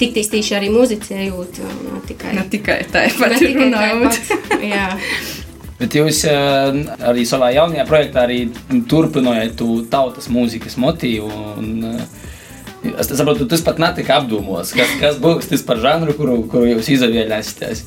tiktīs 0.00 0.28
tieši 0.32 0.58
arī 0.58 0.68
muzicējot, 0.74 1.62
ne 1.86 2.02
tikai. 2.10 2.34
Ne 2.36 2.44
tikai 2.52 2.82
tā, 2.92 3.06
bet 3.16 3.38
tikai 3.40 3.54
runājot. 3.62 4.20
Jā. 4.66 4.90
Bet 5.76 5.92
jūs 5.92 6.22
uh, 6.30 6.78
arī 7.04 7.26
savā 7.28 7.50
jaunajā 7.52 7.84
projektā 7.88 8.24
arī 8.24 8.46
turpinājāt 8.88 9.60
tautas 9.92 10.30
mūzikas 10.32 10.78
motīvu. 10.80 11.28
Un, 11.60 11.68
uh, 11.84 12.94
es 12.94 13.10
saprotu, 13.10 13.48
tas 13.50 13.64
pat 13.66 13.80
netika 13.82 14.20
apdomos, 14.20 14.72
kas, 14.76 14.96
kas 15.00 15.20
būs 15.20 15.50
tas 15.50 15.64
par 15.66 15.82
žanru, 15.82 16.16
kuru, 16.16 16.38
kuru 16.48 16.70
jūs 16.70 16.88
izvēlēsieties. 16.96 17.84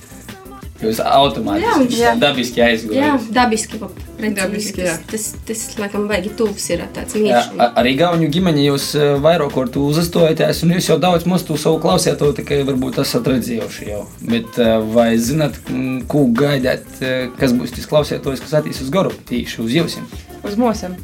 Jūs 0.80 1.00
automātiski, 1.04 1.98
Jā, 2.00 2.14
dabiski 2.16 2.62
Jā, 2.62 2.68
aizgājāt. 2.72 3.26
dabiski. 3.36 3.80
pa- 3.82 3.90
precīzi. 4.20 4.36
Dabiski, 4.36 4.82
jā. 4.84 4.94
tas, 5.12 5.34
tas, 5.48 5.60
tas, 5.66 5.78
laikam, 5.80 6.08
baigi 6.08 6.32
tuvs 6.40 6.70
ir 6.74 6.84
tāds 6.96 7.16
Jā, 7.16 7.42
mīļš. 7.52 7.74
arī 7.82 7.94
Gauņu 8.00 8.30
ģimeni 8.32 8.66
jūs 8.68 8.88
eh, 9.00 9.14
vairāk 9.24 9.54
kārtu 9.56 9.84
uzastojaties, 9.90 10.64
un 10.64 10.74
jūs 10.76 10.90
jau 10.92 10.98
daudz 11.02 11.28
maz 11.30 11.44
to 11.48 11.58
savu 11.60 11.80
klausītāju 11.84 12.38
tikai 12.40 12.62
varbūt 12.68 13.00
esat 13.04 13.28
redzējuši 13.32 13.90
jau. 13.92 14.02
Bet 14.32 14.60
eh, 14.60 14.76
vai 14.96 15.10
zinat, 15.18 15.60
mm, 15.68 16.04
ko 16.12 16.26
gaidāt, 16.42 16.88
eh, 17.04 17.30
kas 17.40 17.56
būs 17.56 17.76
tas 17.76 17.88
klausītājs, 17.92 18.44
kas 18.44 18.58
atīs 18.62 18.82
uz 18.84 18.92
garu, 18.94 19.12
tīši 19.30 19.64
uz 19.66 19.76
jums? 19.80 20.00
Uz 20.44 20.60
mūsiem. 20.60 20.96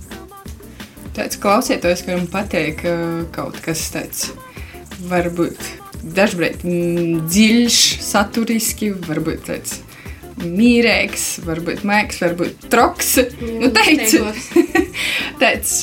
Tāds 1.15 1.39
klausītājs, 1.39 2.03
kuram 2.03 2.25
uh, 2.27 3.23
kaut 3.31 3.59
kas 3.63 3.85
tāds, 3.93 4.31
varbūt 5.07 5.55
dažreiz 6.05 6.61
mm, 6.63 7.25
dziļš, 7.29 7.81
saturiski, 8.05 8.93
varbūt 9.07 9.45
tāds 9.49 9.79
mīrīgs, 10.43 11.27
varbūt 11.45 11.85
mākslinieks, 11.87 12.23
varbūt 12.23 12.65
troks. 12.71 13.13
Nu, 13.41 13.69
tāds 13.73 14.17
tāds 15.41 15.75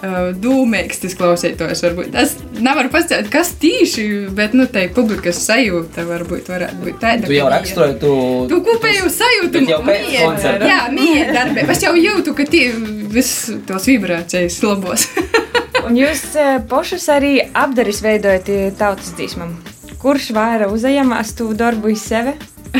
uh, 0.00 0.30
dūmīgs 0.40 1.02
tas 1.02 1.16
klausītājs. 1.18 1.84
Varbūt. 1.84 2.16
Es 2.22 2.34
nevaru 2.58 2.92
pastāstīt, 2.92 3.28
kas 3.32 3.52
tieši, 3.60 4.06
bet 4.36 4.56
nu, 4.56 4.66
tā 4.72 4.86
publikas 4.96 5.42
sajūta 5.44 6.06
varbūt 6.08 6.50
varētu 6.52 6.80
būt 6.86 6.98
tāda. 7.02 7.28
Tu 7.28 7.36
jau 7.36 7.50
raksturoji 7.52 8.00
to. 8.02 8.14
Tu 8.50 8.62
kopēju 8.70 9.12
sajūtu, 9.18 9.64
jau 9.68 9.82
pēc 9.86 10.08
koncerta. 10.16 10.72
Jā, 10.72 10.80
mīja 10.94 11.28
darbība. 11.36 11.76
Es 11.76 11.84
jau 11.84 11.94
jūtu, 11.98 12.34
ka 12.38 12.48
tie 12.48 12.70
viss 13.12 13.50
tos 13.68 13.88
vibrācijas 13.90 14.60
labos. 14.66 15.08
Un 15.86 15.96
jūs 15.96 16.22
eh, 16.38 16.58
pašus 16.68 17.06
arī 17.12 17.36
apdaris 17.56 18.02
veidojat 18.04 18.48
eh, 18.52 18.68
tautas 18.76 19.12
dzīsmam. 19.16 19.54
Kurš 20.00 20.30
vairāk 20.36 20.72
uzņemas 20.74 21.34
to 21.38 21.50
darbu 21.56 21.92
iz 21.92 22.04
sevi? 22.08 22.34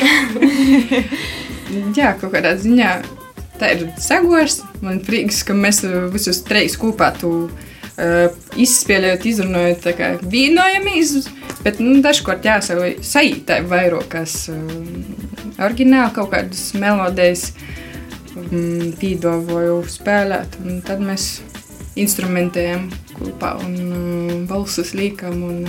Jā, 1.99 2.15
kaut 2.21 2.33
kādā 2.35 2.55
ziņā 2.59 2.93
tā 3.61 3.75
ir 3.77 3.89
sagošs. 4.01 4.63
Man 4.85 5.03
prieks, 5.05 5.43
ka 5.47 5.57
mēs 5.57 5.83
uh, 5.87 6.09
visus 6.13 6.41
trīs 6.47 6.77
kopā 6.81 7.11
tu 7.19 7.33
uh, 7.47 8.39
izspēlējot, 8.57 9.27
izrunājot, 9.29 9.83
tā 9.85 9.95
kā 9.99 10.11
vienojamies. 10.23 11.29
Bet 11.65 11.81
nu, 11.83 11.99
dažkārt 12.05 12.47
jāsaka, 12.49 12.95
sajūta 13.05 13.61
vairāk, 13.69 14.09
kas 14.15 14.47
uh, 14.53 14.65
oriģināli 15.61 16.17
kaut 16.17 16.33
kādas 16.33 16.71
melodijas 16.81 17.51
um, 18.35 18.91
pīdavoju 19.01 19.83
spēlēt. 19.93 20.57
Un 20.65 20.81
tad 20.87 21.05
mēs 21.05 21.35
instrumentējam 22.03 22.89
kopā 23.19 23.55
un 23.65 23.79
uh, 23.85 24.35
balsus 24.51 24.95
liekam 24.97 25.43
un 25.47 25.65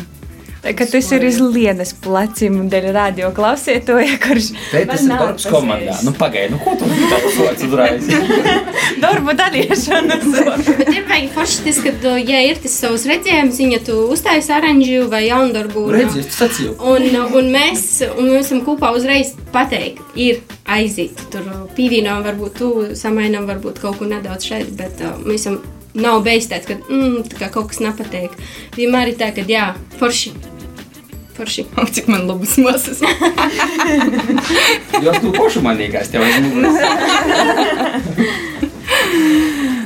kā 0.61 0.85
tas 0.85 1.07
ir 1.15 1.23
uz 1.25 1.39
lietas 1.41 1.91
plecim, 2.03 2.59
dēļ 2.69 2.91
radio 2.93 3.31
klausītāja, 3.33 4.17
kurš 4.21 4.51
Te 4.69 4.83
tas 4.85 5.01
ir 5.07 5.13
darbs 5.15 5.47
komandā. 5.49 5.95
Nu, 6.05 6.13
pagaidi, 6.13 6.53
nu, 6.53 6.59
ko 6.61 6.75
tu 6.77 6.89
tādu 7.09 7.31
soci 7.33 7.69
uzreiz? 7.69 8.09
darbu 9.03 9.33
dalīšanas. 9.39 10.27
Bet 10.67 10.93
ir 10.93 11.07
vajag 11.09 11.33
forši 11.33 11.65
tas, 11.65 11.81
ka, 11.81 12.13
ja 12.19 12.43
ir 12.45 12.61
tas 12.61 12.77
savs 12.83 13.07
redzējums, 13.09 13.59
viņa 13.63 13.81
tu 13.89 13.97
uztaisi 14.13 14.53
oranžu 14.53 15.09
vai 15.11 15.23
jaundarbu. 15.27 15.87
un, 15.89 15.97
Redzi, 15.97 16.23
es 16.27 16.37
sacīju. 16.37 16.77
Un, 16.93 17.09
un 17.41 17.51
mēs, 17.53 17.87
un 18.13 18.29
mēs 18.29 18.51
esam 18.51 18.63
kopā 18.67 18.93
uzreiz 18.97 19.33
pateikt, 19.55 20.03
ir 20.13 20.41
aiziet. 20.69 21.25
Tur 21.33 21.49
pīvīnām 21.77 22.21
varbūt 22.27 22.57
tu 22.61 22.71
samainām 22.97 23.49
varbūt 23.49 23.81
kaut 23.81 23.97
ko 24.01 24.09
nedaudz 24.09 24.51
šeit, 24.53 24.73
bet 24.77 25.01
uh, 25.01 25.17
mēs 25.25 25.47
esam 25.47 25.61
nav 25.97 26.21
beigts, 26.25 26.51
ka 26.67 26.77
mm, 26.77 27.23
tā 27.31 27.39
kā 27.41 27.51
kaut 27.53 27.71
kas 27.71 27.81
nepatīk. 27.83 28.31
Vienmēr 28.77 29.11
ir 29.11 29.19
tā, 29.19 29.31
ka 29.35 29.45
jā, 29.47 29.71
forši. 29.99 30.33
Forši. 31.35 31.65
O, 31.79 31.85
cik 31.87 32.09
man 32.11 32.27
labas 32.29 32.57
masas. 32.61 32.99
Jo 35.01 35.15
tu 35.17 35.31
pašu 35.35 35.63
manīgās 35.65 36.11
tev 36.13 36.21
aiz 36.27 36.37
muguras. 36.43 36.77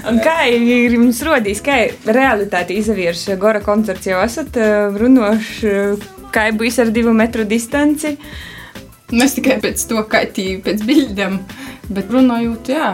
Un 0.06 0.20
kā 0.22 0.46
ir 0.50 0.94
jums 0.94 1.22
rodījis, 1.26 1.62
kā 1.66 1.78
realitāte 2.14 2.76
izvērš 2.78 3.24
Gora 3.42 3.62
koncerts, 3.66 4.06
jau 4.10 4.20
esat 4.22 4.58
uh, 4.60 4.94
runoši, 5.00 5.72
kā 6.34 6.50
bijis 6.58 6.78
ar 6.84 6.92
divu 6.94 7.14
metru 7.16 7.46
distanci? 7.48 8.18
Mēs 9.16 9.38
tikai 9.38 9.58
pēc 9.64 9.82
to 9.90 10.02
kaitīju, 10.10 10.62
pēc 10.66 10.86
bildēm, 10.86 11.40
bet 11.94 12.14
runājot, 12.14 12.74
jā. 12.74 12.94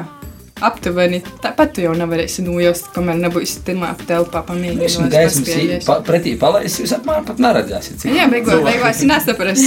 Aptuveni 0.61 1.21
tāpat 1.41 1.73
tu 1.75 1.81
jau 1.85 1.93
nevarēsi 1.97 2.43
nojaust, 2.45 2.91
kamēr 2.95 3.17
nebūs 3.23 3.57
tajā 3.65 3.91
telpā 4.07 4.43
Es 4.43 4.47
pamēģināt. 4.51 4.85
esmu 4.87 5.09
gaismas 5.09 5.85
pa, 5.87 5.99
pretī 6.05 6.35
palaist, 6.39 6.79
jūs 6.83 6.93
apmēram 6.99 7.25
pat 7.25 7.41
neredzēsiet. 7.41 7.97
cik 8.03 8.13
Jā, 8.15 8.27
beigās, 8.31 8.61
beigās. 8.67 9.01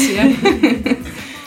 Ja? 0.15 0.29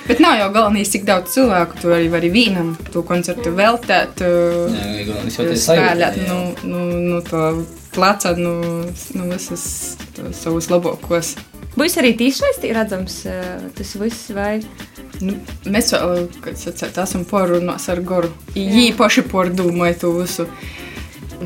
Bet 0.07 0.21
nav 0.23 0.37
jau 0.39 0.47
galvenais, 0.55 0.87
cik 0.87 1.03
daudz 1.03 1.33
cilvēku 1.33 1.81
tu 1.81 1.89
arī 1.91 2.05
vari 2.11 2.29
vienam 2.31 2.69
to 2.93 3.01
koncertu 3.03 3.51
veltēt. 3.55 4.21
uh, 4.23 4.71
Jā, 4.71 4.85
galvenais 5.09 5.35
jau 5.35 5.47
tas 5.49 5.65
spēlēt 5.67 6.21
nu, 6.29 6.37
nu, 6.63 6.83
nu, 7.09 7.17
to 7.27 7.41
pleca, 7.91 8.31
nu, 8.39 8.53
nu 9.19 9.27
visas 9.33 9.97
savus 10.39 10.69
labākos. 10.71 11.33
Būs 11.77 11.97
arī 12.01 12.15
tīšsaistī 12.17 12.71
redzams 12.73 13.19
uh, 13.29 13.67
tas 13.77 13.95
viss, 14.01 14.31
vai 14.33 14.57
Nu, 15.17 15.33
mēs 15.65 15.87
kad 16.43 16.59
sacēt, 16.59 16.97
esam 17.01 17.23
porunās 17.25 17.87
ar 17.89 18.01
Goru. 18.05 18.29
Jī 18.53 18.91
paši 18.97 19.23
pordomāja 19.25 19.95
to 20.03 20.11
visu. 20.19 20.45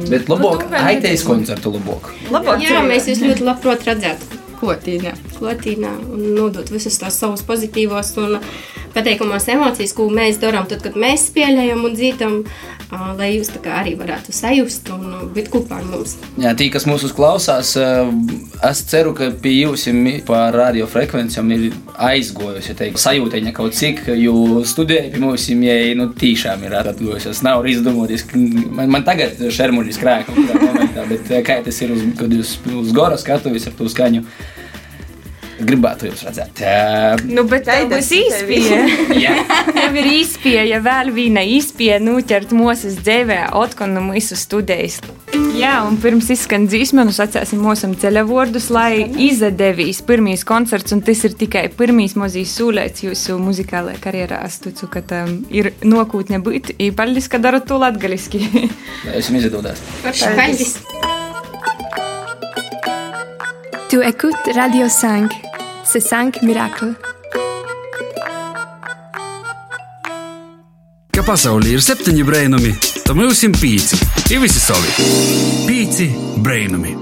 Bet 0.09 0.27
Nu, 0.27 0.35
labāk, 0.35 0.65
aitais 0.71 1.21
nedzīvo. 1.21 1.29
koncertu 1.29 1.71
labāk. 1.77 2.09
labāk? 2.31 2.63
Jā, 2.63 2.81
mēs 2.83 3.07
jūs 3.11 3.23
ļoti 3.23 3.47
labprāt 3.47 3.87
redzētu. 3.87 4.40
Klotīņā. 4.61 5.15
Klotīnā 5.39 5.95
un 6.13 6.27
nodot 6.37 6.69
visas 6.71 6.99
tās 7.01 7.17
savas 7.21 7.43
pozitīvās 7.47 8.13
un 8.21 8.37
pateikamās 8.95 9.47
emocijas, 9.51 9.95
ko 9.95 10.07
mēs 10.11 10.39
darām, 10.41 10.67
tad, 10.69 10.83
kad 10.83 10.97
mēs 10.99 11.29
spēlējam 11.29 11.85
un 11.87 11.95
dzīvam, 11.95 12.37
lai 13.17 13.29
jūs 13.37 13.51
arī 13.71 13.93
varētu 13.99 14.33
sajust 14.35 14.89
un 14.91 15.31
būt 15.31 15.47
kopā 15.53 15.79
ar 15.79 15.85
mums. 15.87 16.17
Jā, 16.41 16.51
tī, 16.59 16.67
kas 16.73 16.85
mūsu 16.89 17.11
klausās, 17.15 17.73
es 17.79 18.83
ceru, 18.91 19.13
ka 19.15 19.31
pie 19.41 19.61
jums 19.61 19.87
par 20.27 20.55
radiofrekvencijām 20.59 21.53
ir 21.55 21.67
aizgojusi 21.95 22.75
teiktu, 22.77 22.99
sajūta 23.01 23.39
kaut 23.55 23.77
cik, 23.77 24.03
jo 24.19 24.63
studēja 24.67 25.13
pie 25.13 25.23
mums, 25.23 25.47
ja 25.49 25.77
nu, 25.95 26.09
tiešām 26.19 26.67
ir 26.67 26.75
atgojusi. 26.81 27.31
Es 27.31 27.43
nevaru 27.45 27.71
izdomāties, 27.71 28.25
ka 28.27 28.39
man, 28.39 28.91
man 28.91 29.07
tagad 29.07 29.39
šermuļi 29.39 29.95
skrēja 29.95 30.27
kaut 30.27 30.41
kādā 30.41 30.59
momentā, 30.65 30.80
bet 31.09 31.31
eh, 31.31 31.43
kā 31.47 31.59
tas 31.65 31.77
ir, 31.85 31.93
uz, 31.95 32.01
kad 32.19 32.33
jūs 32.35 32.55
uz 32.81 32.91
gora 32.95 33.17
skatuvis 33.21 33.67
ar 33.71 33.77
to 33.77 33.87
skaņu. 33.91 34.23
Gribētu 35.61 36.07
jūs 36.09 36.23
redzēt. 36.25 36.57
Jā, 36.63 37.17
Nu, 37.29 37.43
bet 37.49 37.67
tā 37.67 37.75
būs 37.91 38.09
īspēja. 38.17 38.79
jā. 39.21 39.35
Jau 39.77 39.91
ir 40.01 40.07
izpēja, 40.15 40.79
vēl 40.81 41.11
viena 41.13 41.43
izpēja 41.45 41.99
noķert 42.01 42.55
mūsu 42.57 42.95
dzīvē, 42.97 43.43
otkon 43.61 43.93
no 43.93 44.01
mūsu 44.09 44.39
studijas. 44.39 44.97
Jā, 45.51 45.81
un 45.83 45.97
pirms 45.99 46.29
izskan 46.31 46.63
dzīsme, 46.69 47.03
nu 47.05 47.11
sacēsim 47.15 47.59
mūsam 47.61 47.91
ceļavordus, 47.99 48.69
lai 48.73 49.03
izdevīs 49.25 49.99
pirmīs 50.07 50.45
koncerts, 50.47 50.95
un 50.95 51.03
tas 51.05 51.21
ir 51.27 51.35
tikai 51.37 51.65
pirmīs 51.75 52.15
mazīs 52.19 52.53
sūlēts 52.57 53.03
jūsu 53.05 53.35
muzikālajā 53.41 53.99
karjerā. 54.03 54.41
Es 54.47 54.61
ticu, 54.63 54.87
ka 54.91 55.03
tam 55.05 55.41
ir 55.51 55.73
nokūtne 55.83 56.39
būt, 56.45 56.73
īpaļis, 56.87 57.29
ka 57.31 57.41
darat 57.43 57.67
to 57.69 57.79
latgaliski. 57.81 58.45
Izdodas. 59.41 59.83
Forši 60.05 60.33
paldies! 60.39 60.75
Tu 63.91 64.01
écoutes 64.07 64.55
Radio 64.55 64.87
5. 64.87 65.35
C'est 65.83 65.99
5 65.99 66.41
miracles. 66.43 66.95
Ka 71.11 71.25
pasaulē 71.27 71.75
ir 71.75 71.83
septiņi 71.83 72.23
brainami, 72.23 72.71
tad 73.11 73.19
mums 73.19 73.43
ir 73.43 73.51
pieci. 73.51 73.97
Ir 74.31 74.39
visi 74.39 74.59
savi. 74.59 74.87
Pieci 75.67 76.05
brainami. 76.39 76.93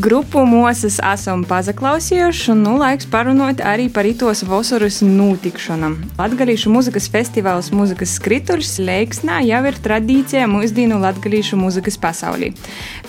Grupu 0.00 0.46
mūsas 0.48 0.96
esam 1.04 1.42
pazaklausījuši, 1.44 2.48
un 2.54 2.62
nu 2.64 2.78
laiks 2.80 3.10
parunāt 3.12 3.60
arī 3.60 3.90
par 3.92 4.08
itos 4.08 4.40
vasaras 4.48 5.02
notikšanām. 5.04 5.98
Latvijas 6.16 6.64
mūzikas 6.72 7.10
festivāls 7.12 7.68
Mūzikas 7.76 8.16
skrituļs 8.16 8.78
Leiksnā 8.88 9.42
jau 9.44 9.62
ir 9.68 9.80
tradīcija 9.84 10.48
mūsdienu 10.48 11.02
latviešu 11.04 11.60
mūzikas 11.60 12.00
pasaulī. 12.00 12.54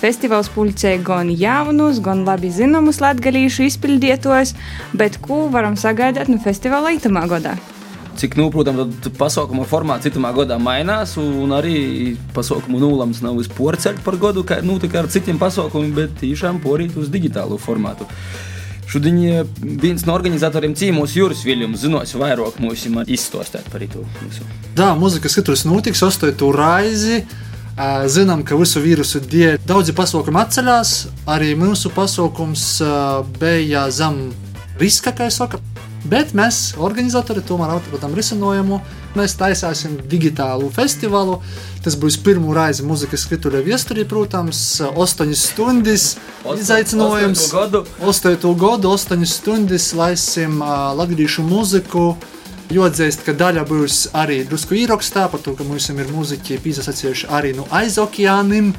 Festivāls 0.04 0.52
pulcēja 0.52 1.00
gan 1.08 1.32
jaunus, 1.32 2.04
gan 2.04 2.28
labi 2.28 2.52
zināmus 2.52 3.00
latviešu 3.00 3.70
izpildītājus, 3.72 4.58
bet 4.92 5.22
ko 5.24 5.46
varam 5.54 5.80
sagaidīt 5.80 6.28
no 6.28 6.42
festivāla 6.44 6.98
itamā 7.00 7.30
gadā? 7.32 7.56
Cik, 8.20 8.36
nu, 8.36 8.50
protams, 8.52 8.92
tad 9.02 9.16
pasākuma 9.16 9.64
formāts 9.70 10.04
citamā 10.06 10.34
gadā 10.36 10.58
mainās, 10.60 11.16
un 11.22 11.54
arī 11.56 12.16
pasākumu 12.36 12.82
nulams 12.82 13.22
nav 13.24 13.38
vispār 13.40 13.78
par 14.04 14.18
gadu, 14.20 14.44
kā 14.44 14.60
nu, 14.62 14.80
ar 15.00 15.08
citiem 15.08 15.40
pasākumiem, 15.40 15.94
bet 15.96 16.18
tiešām 16.20 16.60
porīt 16.62 16.98
uz 17.00 17.08
digitālo 17.10 17.58
formātu. 17.58 18.08
Šodien 18.92 19.22
eh, 19.24 19.46
viens 19.62 20.04
no 20.04 20.14
organizatoriem 20.18 20.74
cīmos 20.76 21.16
Juris 21.16 21.46
Viljams 21.48 21.86
zinos 21.86 22.12
vairāk 22.20 22.60
mums 22.60 22.84
izstostēt 23.08 23.70
par 23.72 23.86
to. 23.88 24.04
Jā, 24.76 24.92
mūzikas 25.00 25.38
skaturs 25.38 25.64
notiks, 25.64 26.04
astotu 26.04 26.52
raizi. 26.52 27.22
Ā, 27.80 28.04
Zinām, 28.12 28.44
ka 28.44 28.58
visu 28.60 28.82
vīrusu 28.84 29.22
dēļ 29.24 29.62
daudzi 29.64 29.96
pasākumi 29.96 30.42
atceļās. 30.42 30.92
Arī 31.32 31.54
mūsu 31.56 31.94
pasākums 31.96 32.66
ā, 32.84 32.92
bija 33.40 33.86
zem 33.96 34.26
riska, 34.82 35.16
kā 35.16 35.30
jau 35.30 35.38
saka. 35.46 35.62
Bet 36.02 36.32
mēs, 36.34 36.72
organizatori, 36.82 37.44
tomēr 37.46 37.76
atradām 37.76 38.16
risinājumu. 38.18 38.80
Mēs 39.14 39.36
taisāsim 39.38 40.00
digitālu 40.10 40.72
festivālu. 40.74 41.38
Tas 41.86 41.98
būs 42.00 42.18
pirmo 42.26 42.56
reizi 42.58 42.86
mūzikas 42.88 43.28
krituļa 43.30 43.62
viesturī, 43.66 44.08
protams, 44.10 44.82
8 44.82 45.36
stundas 45.38 46.16
izaicinājums. 46.56 47.48
gadu. 47.54 47.84
8. 48.02 48.40
gadu, 48.58 48.96
8 48.96 49.26
stundas 49.30 49.92
laisim 49.94 50.62
uh, 50.62 50.90
latviešu 50.98 51.46
mūziku. 51.46 52.16
Jodzēst, 52.72 53.26
ka 53.28 53.36
daļa 53.36 53.66
būs 53.68 54.06
arī 54.16 54.46
drusku 54.48 54.78
ierakstā, 54.80 55.26
par 55.30 55.42
to, 55.44 55.54
ka 55.60 55.66
mums 55.68 55.90
ir 55.92 56.08
mūziķi 56.08 56.62
piesaistījuši 56.64 57.28
arī 57.30 57.52
no 57.58 57.68
aizokeāniem. 57.68 58.72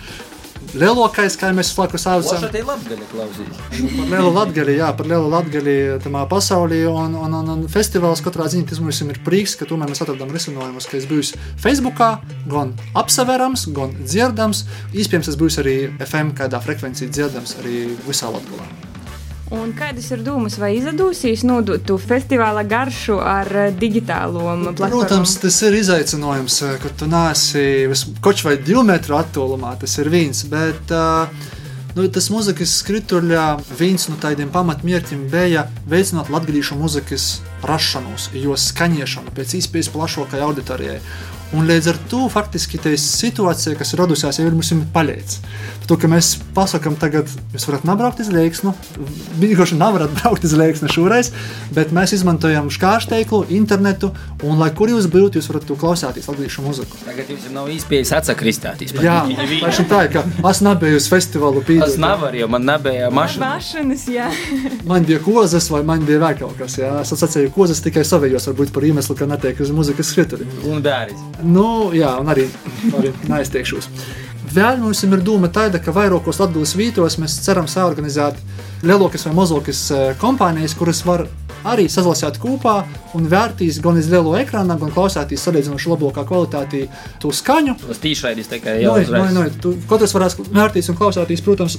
Lielākais, 0.72 1.34
kā 1.36 1.50
mēs 1.52 1.68
flaku 1.76 1.98
saucam, 2.00 2.38
Plašā 2.40 2.48
te 2.52 2.62
labdaļa 2.64 3.08
klausīs. 3.10 3.58
par 3.98 4.06
lielu 4.08 4.30
latgali, 4.32 4.76
jā, 4.78 4.86
par 4.96 5.08
lielu 5.10 5.28
latgali 5.28 5.74
tamā 6.00 6.22
pasaulī, 6.30 6.78
un, 6.88 7.16
un, 7.18 7.34
un, 7.42 7.50
un 7.56 7.66
festivāls 7.72 8.24
katrā 8.24 8.46
ziņā 8.48 8.70
tas 8.70 8.80
mums 8.80 9.02
ir 9.04 9.20
prieks, 9.26 9.56
ka 9.60 9.68
tomēr 9.68 9.92
mēs 9.92 10.00
atradām 10.04 10.32
risinājumus, 10.32 10.88
ka 10.88 10.96
es 10.96 11.08
būs 11.10 11.34
Facebookā, 11.60 12.14
gan 12.48 12.72
apseverams, 12.96 13.66
gan 13.76 13.92
dzirdams, 14.00 14.64
iespējams 14.96 15.28
tas 15.28 15.40
būs 15.44 15.60
arī 15.60 15.76
FM 16.08 16.32
kādā 16.40 16.62
frekvencijā 16.64 17.12
dzirdams 17.12 17.58
arī 17.60 17.84
visā 18.08 18.32
Latvijā. 18.32 18.91
Un 19.52 19.74
kādas 19.76 20.06
ir 20.14 20.22
domas, 20.24 20.54
vai 20.56 20.70
izdosies 20.78 21.42
nodot 21.44 21.82
to 21.84 21.98
festivāla 22.00 22.62
garšu 22.64 23.18
ar 23.20 23.50
eh, 23.66 23.72
digitālo 23.76 24.46
platformu? 24.48 25.02
Protams, 25.02 25.34
tas 25.42 25.58
ir 25.68 25.76
izaicinājums, 25.76 26.56
eh, 26.64 26.78
ka 26.80 26.92
tu 26.96 27.08
nāsi 27.10 27.64
kaut 28.24 28.40
vai 28.46 28.56
divu 28.56 28.84
metru 28.88 29.18
attālumā. 29.18 29.74
Tas 29.82 29.98
ir 30.00 30.08
viens, 30.12 30.40
bet 30.48 30.94
uh, 30.96 31.28
nu, 31.98 32.06
tas 32.08 32.30
mūzikas 32.32 32.78
skrituļā 32.80 33.44
viens 33.76 34.08
no 34.08 34.16
tādiem 34.22 34.48
pamatmērķiem 34.54 35.28
bija 35.32 35.66
veicināt 35.90 36.32
latviešu 36.32 36.80
mūzikas 36.80 37.28
rašanos, 37.68 38.30
jo 38.32 38.56
skaņiešanu 38.56 39.36
pēc 39.36 39.56
iespējas 39.60 39.92
plašākai 39.92 40.40
auditorijai. 40.48 41.00
Un 41.52 41.68
līdz 41.68 41.90
ar 41.90 41.98
to 42.08 42.22
faktiski 42.32 42.78
tā 42.80 42.94
situācija, 42.96 43.76
kas 43.76 43.92
radusies, 44.00 44.38
jau 44.40 44.48
ir 44.48 44.54
mums 44.56 44.70
paļēts. 45.82 45.88
To, 45.88 45.96
ka 45.98 46.08
mēs 46.08 46.38
pasakām, 46.54 46.96
tagad 46.96 47.28
jūs 47.52 47.66
varat 47.68 47.84
nebraukt 47.84 48.20
uz 48.20 48.30
Lēksnu, 48.30 48.72
vienkārši 49.40 49.76
nevarat 49.78 50.10
braukt 50.20 50.44
uz 50.44 50.54
Lēksnu 50.54 50.88
šoreiz, 50.92 51.32
bet 51.74 51.92
mēs 51.92 52.12
izmantojam 52.14 52.70
škārsteiklu, 52.70 53.46
internetu, 53.50 54.12
un 54.42 54.58
lai 54.58 54.70
kur 54.74 54.88
jūs 54.88 55.08
būtu, 55.10 55.38
jūs 55.38 55.48
varat 55.50 55.66
to 55.66 55.76
klausīties 55.76 56.28
latviešu 56.28 56.62
muziku. 56.62 56.96
Tagad 57.04 57.28
jums 57.30 57.48
nav 57.52 57.68
iespējas 57.72 58.14
atsakristāties. 58.20 58.94
Jā, 59.02 59.24
tieši 59.26 59.86
tā, 59.90 60.06
ka 60.12 60.24
es 60.50 60.62
nebiju 60.62 60.96
uz 61.00 61.08
festivālu 61.10 61.62
pīdot. 61.66 61.90
Es 61.90 61.98
nevaru, 62.00 62.42
jo 62.42 62.48
man 62.52 62.66
nebija 62.68 63.10
mašīna. 63.12 63.52
Mašinas, 63.56 64.06
jā. 64.10 64.30
Man 64.88 65.04
bija 65.06 65.20
kozas 65.22 65.68
vai 65.70 65.80
man 65.86 66.02
bija 66.04 66.18
vēl 66.20 66.34
kaut 66.40 66.56
kas, 66.58 66.74
jā. 66.80 66.90
Es 67.00 67.12
atsacēju 67.14 67.52
kozas 67.54 67.80
tikai 67.84 68.02
savējos, 68.06 68.48
varbūt 68.50 68.72
par 68.74 68.84
iemeslu, 68.86 69.14
ka 69.16 69.28
netiek 69.30 69.60
uz 69.62 69.70
muzikas 69.74 70.10
skrituri. 70.12 70.46
Un 70.68 70.82
bērns. 70.84 71.22
Nu, 71.46 71.66
jā, 71.96 72.10
un 72.20 72.32
arī, 72.32 72.48
arī 72.98 73.14
neaizteikšos. 73.30 73.88
Vēl 74.52 74.82
mums 74.82 75.00
ir 75.06 75.20
doma 75.24 75.48
tāda, 75.48 75.78
ka 75.80 75.94
vairākos 75.96 76.40
Latvijas 76.42 76.74
vītos 76.76 77.14
mēs 77.22 77.38
ceram 77.40 77.68
saorganizēt 77.70 78.36
lielākas 78.84 79.24
vai 79.24 79.32
mazākas 79.38 79.80
kompānijas, 80.20 80.74
kuras 80.76 81.00
var 81.08 81.24
arī 81.64 81.86
salasīt 81.88 82.36
kopā 82.42 82.82
un 83.16 83.28
vērtīs 83.32 83.78
gan 83.80 83.96
uz 84.00 84.10
lielo 84.12 84.34
ekrānu, 84.36 84.76
gan 84.80 84.92
klausīties 84.92 85.46
salīdzinoši 85.46 85.92
labākā 85.94 86.26
kvalitātī 86.28 86.82
to 87.22 87.32
skaņu. 87.32 87.78
Tas 87.86 88.02
tīšraidis 88.02 88.50
tikai 88.50 88.76
jau 88.82 88.98
ir. 89.00 89.12
Nu, 89.32 89.46
nu, 89.48 89.74
katrs 89.88 90.12
varēs 90.18 90.36
vērtīs 90.42 90.92
un 90.92 91.00
klausīties, 91.00 91.44
protams, 91.46 91.78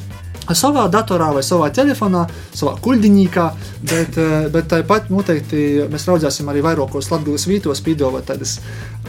savā 0.52 0.88
datorā 0.92 1.30
vai 1.36 1.44
savā 1.46 1.70
telefonā, 1.74 2.26
savā 2.54 2.76
kuģiņā, 2.84 3.46
bet, 3.92 4.20
bet 4.54 4.68
tāpat 4.72 5.08
noteikti 5.14 5.86
mēs 5.92 6.08
raudzēsim 6.10 6.50
arī 6.52 6.64
vairākos 6.66 7.12
Latvijas 7.14 7.48
vītos, 7.48 7.84
pīdovot 7.86 8.28
tādas 8.28 8.58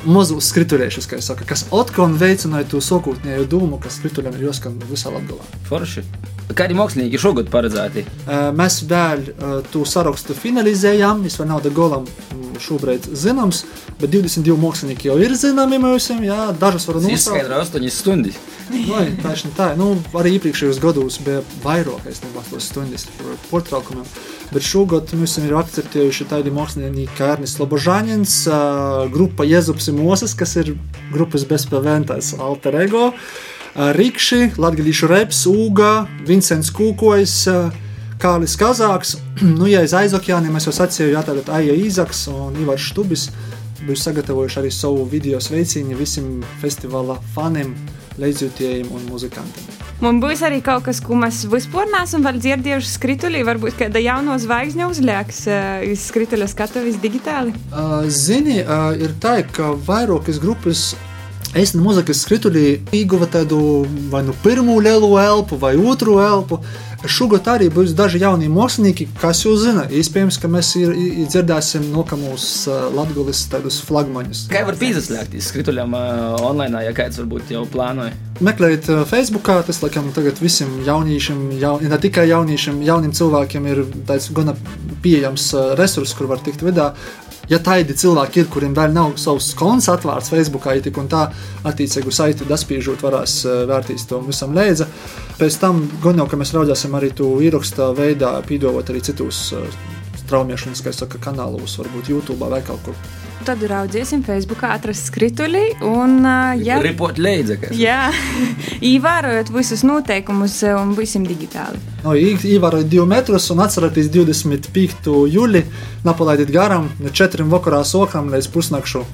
mazus 0.04 0.50
skrituļiešus, 0.52 1.10
saka, 1.24 1.46
kas 1.48 1.66
atkal 1.74 2.14
veicināja 2.20 2.68
to 2.70 2.82
sokūtnieju 2.84 3.48
domu, 3.50 3.80
ka 3.82 3.90
skrituļiem 3.92 4.38
ir 4.38 4.48
jāskan 4.50 4.78
visā 4.90 5.12
Latvijā. 5.14 5.42
Forši. 5.68 6.04
Kādi 6.54 6.76
mākslinieki 6.76 7.18
šogad 7.18 7.48
paredzēti? 7.52 8.04
Mēs 8.54 8.82
vēl 8.88 9.30
to 9.72 9.86
sarakstu 9.88 10.36
finalizējām. 10.36 11.24
Es 11.24 11.38
vēl 11.40 11.48
nav 11.48 11.62
da 11.64 11.72
golam 11.72 12.04
šobrīd 12.62 13.08
zināms, 13.16 13.64
bet 14.00 14.12
22 14.14 14.56
mākslinieki 14.60 15.10
jau 15.10 15.16
ir 15.22 15.34
zināmi 15.38 15.80
mums. 15.82 16.10
Jā, 16.24 16.50
dažas 16.58 16.86
varu 16.90 17.02
nosaukt. 17.04 17.40
Tas 17.42 17.72
ir 17.74 17.86
8 17.88 17.94
stundas. 17.94 18.38
Nu, 18.70 19.00
tieši 19.20 19.50
tā. 19.58 19.72
Nu, 19.76 19.90
arī 20.16 20.38
iepriekšējos 20.38 20.78
gados 20.80 21.18
bija 21.24 21.42
vairāk, 21.64 22.06
es 22.08 22.22
nezinu, 22.24 22.60
stundas 22.64 23.04
portraukumiem. 23.50 24.06
Bet 24.54 24.64
šogad 24.64 25.12
mums 25.18 25.36
ir 25.40 25.52
akceptējuši 25.58 26.28
tādi 26.30 26.52
mākslinieki 26.54 27.18
kā 27.18 27.34
Ernsts 27.34 27.60
Lobožāņins, 27.60 28.36
grupa 29.12 29.44
Jezups 29.48 29.90
Moses, 29.96 30.36
kas 30.38 30.56
ir 30.62 30.74
grupas 31.12 31.44
bezpavēntais 31.48 32.34
alter 32.40 32.80
ego. 32.84 33.10
Rikši, 33.74 34.54
Latvijas 34.62 35.02
reps, 35.10 35.40
Uga, 35.50 36.04
Vincents 36.24 36.70
Kūkojs, 36.70 37.34
Kālis 38.24 38.54
Kazāks. 38.56 39.18
nu, 39.58 39.66
ja 39.68 39.82
aiz 39.84 39.92
aizokeāniem 39.92 40.54
es 40.56 40.64
jau 40.64 40.72
sacīju, 40.72 41.10
jā, 41.12 41.20
tātad 41.26 41.50
Aija 41.58 41.74
Īzaks 41.76 42.22
un 42.32 42.56
Ivars 42.62 42.86
Štubis 42.88 43.26
būs 43.84 44.00
sagatavojuši 44.06 44.60
arī 44.62 44.70
savu 44.72 45.02
video 45.12 45.36
sveicienu 45.44 45.98
visiem 45.98 46.38
festivāla 46.62 47.18
faniem 47.34 47.74
līdzjūtējiem 48.22 48.88
un 48.96 49.04
muzikantiem. 49.10 49.68
Man 50.00 50.22
būs 50.22 50.40
arī 50.46 50.62
kaut 50.64 50.86
kas, 50.86 51.02
ko 51.04 51.18
mēs 51.20 51.42
vispār 51.52 51.90
neesam 51.92 52.24
vēl 52.24 52.40
dzirdējuši 52.40 52.92
skritulī. 52.94 53.44
Varbūt 53.44 53.76
kāda 53.82 54.00
jauna 54.00 54.38
zvaigzne 54.40 54.88
uzlieks 54.88 55.44
uz 55.90 56.08
skrituļa 56.08 56.48
skatuves 56.48 56.96
digitāli. 57.04 57.52
Zini, 58.08 58.62
ir 59.04 59.18
tā, 59.20 59.42
ka 59.52 59.74
vairākas 59.84 60.40
grupas 60.40 60.94
Es 61.54 61.70
no 61.70 61.84
muzikas 61.84 62.24
skritulī 62.24 62.80
ieguva 62.90 63.28
tādu 63.30 63.84
vai 64.10 64.24
nu 64.26 64.32
pirmo 64.42 64.74
lielu 64.82 65.12
elpu, 65.22 65.54
vai 65.62 65.76
otru 65.78 66.16
elpu. 66.18 66.58
Šogad 67.04 67.46
arī 67.52 67.68
būs 67.70 67.92
daži 67.94 68.18
jaunie 68.22 68.48
mākslinieki, 68.50 69.06
kas 69.20 69.44
jau 69.44 69.52
zina. 69.60 69.84
Iespējams, 69.92 70.38
ka 70.40 70.48
mēs 70.50 70.72
ir, 70.80 70.90
ir 70.96 71.28
dzirdēsim 71.28 71.84
nokamos 71.92 72.46
uh, 72.66 72.88
latgulis 72.96 73.44
tādus 73.52 73.76
flagmaņus. 73.86 74.46
Kā 74.50 74.64
var 74.66 74.78
piesaistīties 74.80 75.50
skrituļam 75.52 75.94
uh, 75.94 76.40
online, 76.48 76.80
ja 76.88 76.94
kāds 76.96 77.20
varbūt 77.20 77.52
jau 77.54 77.66
plānoja? 77.70 78.16
Meklējiet 78.42 78.88
uh, 78.90 79.04
Facebookā, 79.06 79.60
tas 79.68 79.82
laikam 79.84 80.08
tagad 80.16 80.40
visiem 80.42 80.80
jauniešiem, 80.88 81.44
jaun, 81.60 81.84
ne 81.92 82.00
tikai 82.02 82.24
jauniešiem, 82.32 82.80
jauniem 82.88 83.14
cilvēkiem 83.14 83.68
ir 83.70 83.84
tāds 84.08 84.32
gana 84.34 84.56
pieejams 85.04 85.52
resurs, 85.78 86.16
kur 86.16 86.32
var 86.32 86.42
tikt 86.42 86.64
vidā 86.64 86.94
ja 87.50 87.60
tādi 87.62 87.96
cilvēki 87.98 88.42
ir, 88.42 88.48
kuriem 88.52 88.76
vēl 88.76 88.94
nav 88.94 89.16
savs 89.20 89.52
konts 89.58 89.90
atvērts 89.92 90.32
Facebook, 90.32 90.68
ja 90.70 90.84
tik 90.84 91.00
un 91.00 91.10
tā 91.12 91.26
attiecīgu 91.66 92.14
saiti 92.14 92.48
daspīžot, 92.48 93.02
varēs 93.04 93.40
eh, 93.48 93.64
vērtīs 93.70 94.08
to 94.10 94.22
visam 94.26 94.54
līdzi. 94.56 94.88
Pēc 95.40 95.60
tam 95.60 95.84
gan 96.04 96.22
jau, 96.22 96.28
ka 96.30 96.40
mēs 96.40 96.54
raudzēsim 96.56 96.96
arī 96.98 97.12
to 97.16 97.34
ierakstā 97.44 97.92
veidā, 97.96 98.36
pīdovot 98.48 98.94
arī 98.94 99.04
citus 99.10 99.46
eh, 99.56 100.02
straumēšanas, 100.24 100.82
kā 100.84 100.92
saka, 100.94 101.20
kanālos, 101.22 101.76
varbūt 101.80 102.10
YouTube 102.12 102.48
vai 102.50 102.62
kaut 102.64 102.82
kur. 102.86 102.98
Tad 103.44 103.60
raudziesim 103.68 104.22
Facebookā, 104.24 104.70
atrast 104.72 105.10
skrituļi 105.10 105.64
un, 105.84 106.20
uh, 106.24 106.54
ja, 106.56 106.78
ripot 106.80 107.18
līdzi. 107.20 107.58
Jā, 107.76 108.06
ievērojot 108.92 109.50
visus 109.52 109.82
noteikumus 109.84 110.56
un 110.70 110.94
būsim 110.96 111.26
digitāli. 111.28 111.80
No, 112.04 112.14
ievērojot 112.16 112.88
divu 112.88 113.04
metrus 113.10 113.50
un 113.52 113.60
atcerieties 113.64 114.08
25. 114.14 115.12
jūli, 115.34 115.64
napalaidiet 116.06 116.52
garām 116.54 116.88
no 117.02 117.12
4 117.12 117.44
vakarā 117.52 117.82
sokram 117.84 118.32
līdz 118.32 118.48
pusnakšu. 118.54 119.04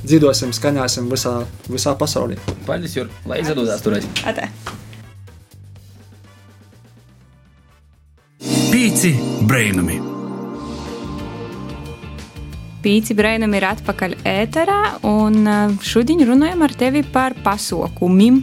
Dzīvosim, 0.00 0.54
skaņāsim 0.56 1.10
visā, 1.10 1.34
visā 1.68 1.92
pasaulē. 1.98 2.38
Paldies, 2.68 2.94
Jur, 2.96 3.10
lai 3.28 3.42
izdodas 3.42 3.82
turēt. 3.84 4.06
Atē. 4.24 4.48
Pīci 8.70 9.12
brainami! 9.44 10.09
Pīci 12.80 13.12
Brēnam 13.12 13.52
ir 13.58 13.66
atpakaļ 13.68 14.14
ēterā, 14.24 14.80
un 15.04 15.44
uh, 15.44 15.74
šodien 15.84 16.22
runājam 16.24 16.64
ar 16.64 16.72
tevi 16.80 17.02
par 17.04 17.34
pasaukumiem, 17.44 18.38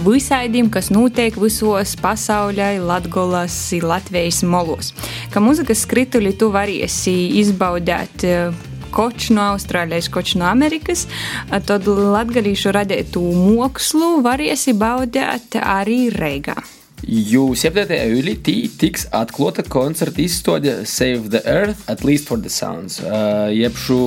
visādiem, 0.00 0.70
kas 0.72 0.88
notiek 0.94 1.36
visos 1.36 1.92
pasaulē, 2.00 2.70
Latgolas, 2.80 3.54
Latvijas 3.84 4.40
molos. 4.48 4.94
Kā 5.32 5.44
muzikas 5.44 5.84
skrituļi 5.84 6.32
tu 6.40 6.48
variesi 6.54 7.14
izbaudēt 7.42 8.24
uh, 8.30 8.62
koč 8.96 9.28
no 9.36 9.50
Austrālijas, 9.52 10.08
koč 10.12 10.38
no 10.40 10.48
Amerikas, 10.48 11.04
uh, 11.04 11.58
tad 11.60 11.84
latgalīšu 11.84 12.72
radītu 12.72 13.26
mākslu 13.44 14.22
variesi 14.24 14.72
baudēt 14.72 15.60
arī 15.60 16.06
Reigā. 16.16 16.56
Jo 17.02 17.48
7. 17.58 17.82
jūlijā 17.90 18.68
tiks 18.78 19.08
atklāta 19.10 19.64
koncerta 19.66 20.22
izstāde 20.22 20.84
Save 20.86 21.32
the 21.32 21.40
Earth, 21.50 21.82
at 21.90 22.04
least 22.06 22.28
for 22.30 22.38
the 22.38 22.50
sounds. 22.50 23.00
Uh, 23.02 23.50
jeb 23.50 23.74
šo 23.74 23.98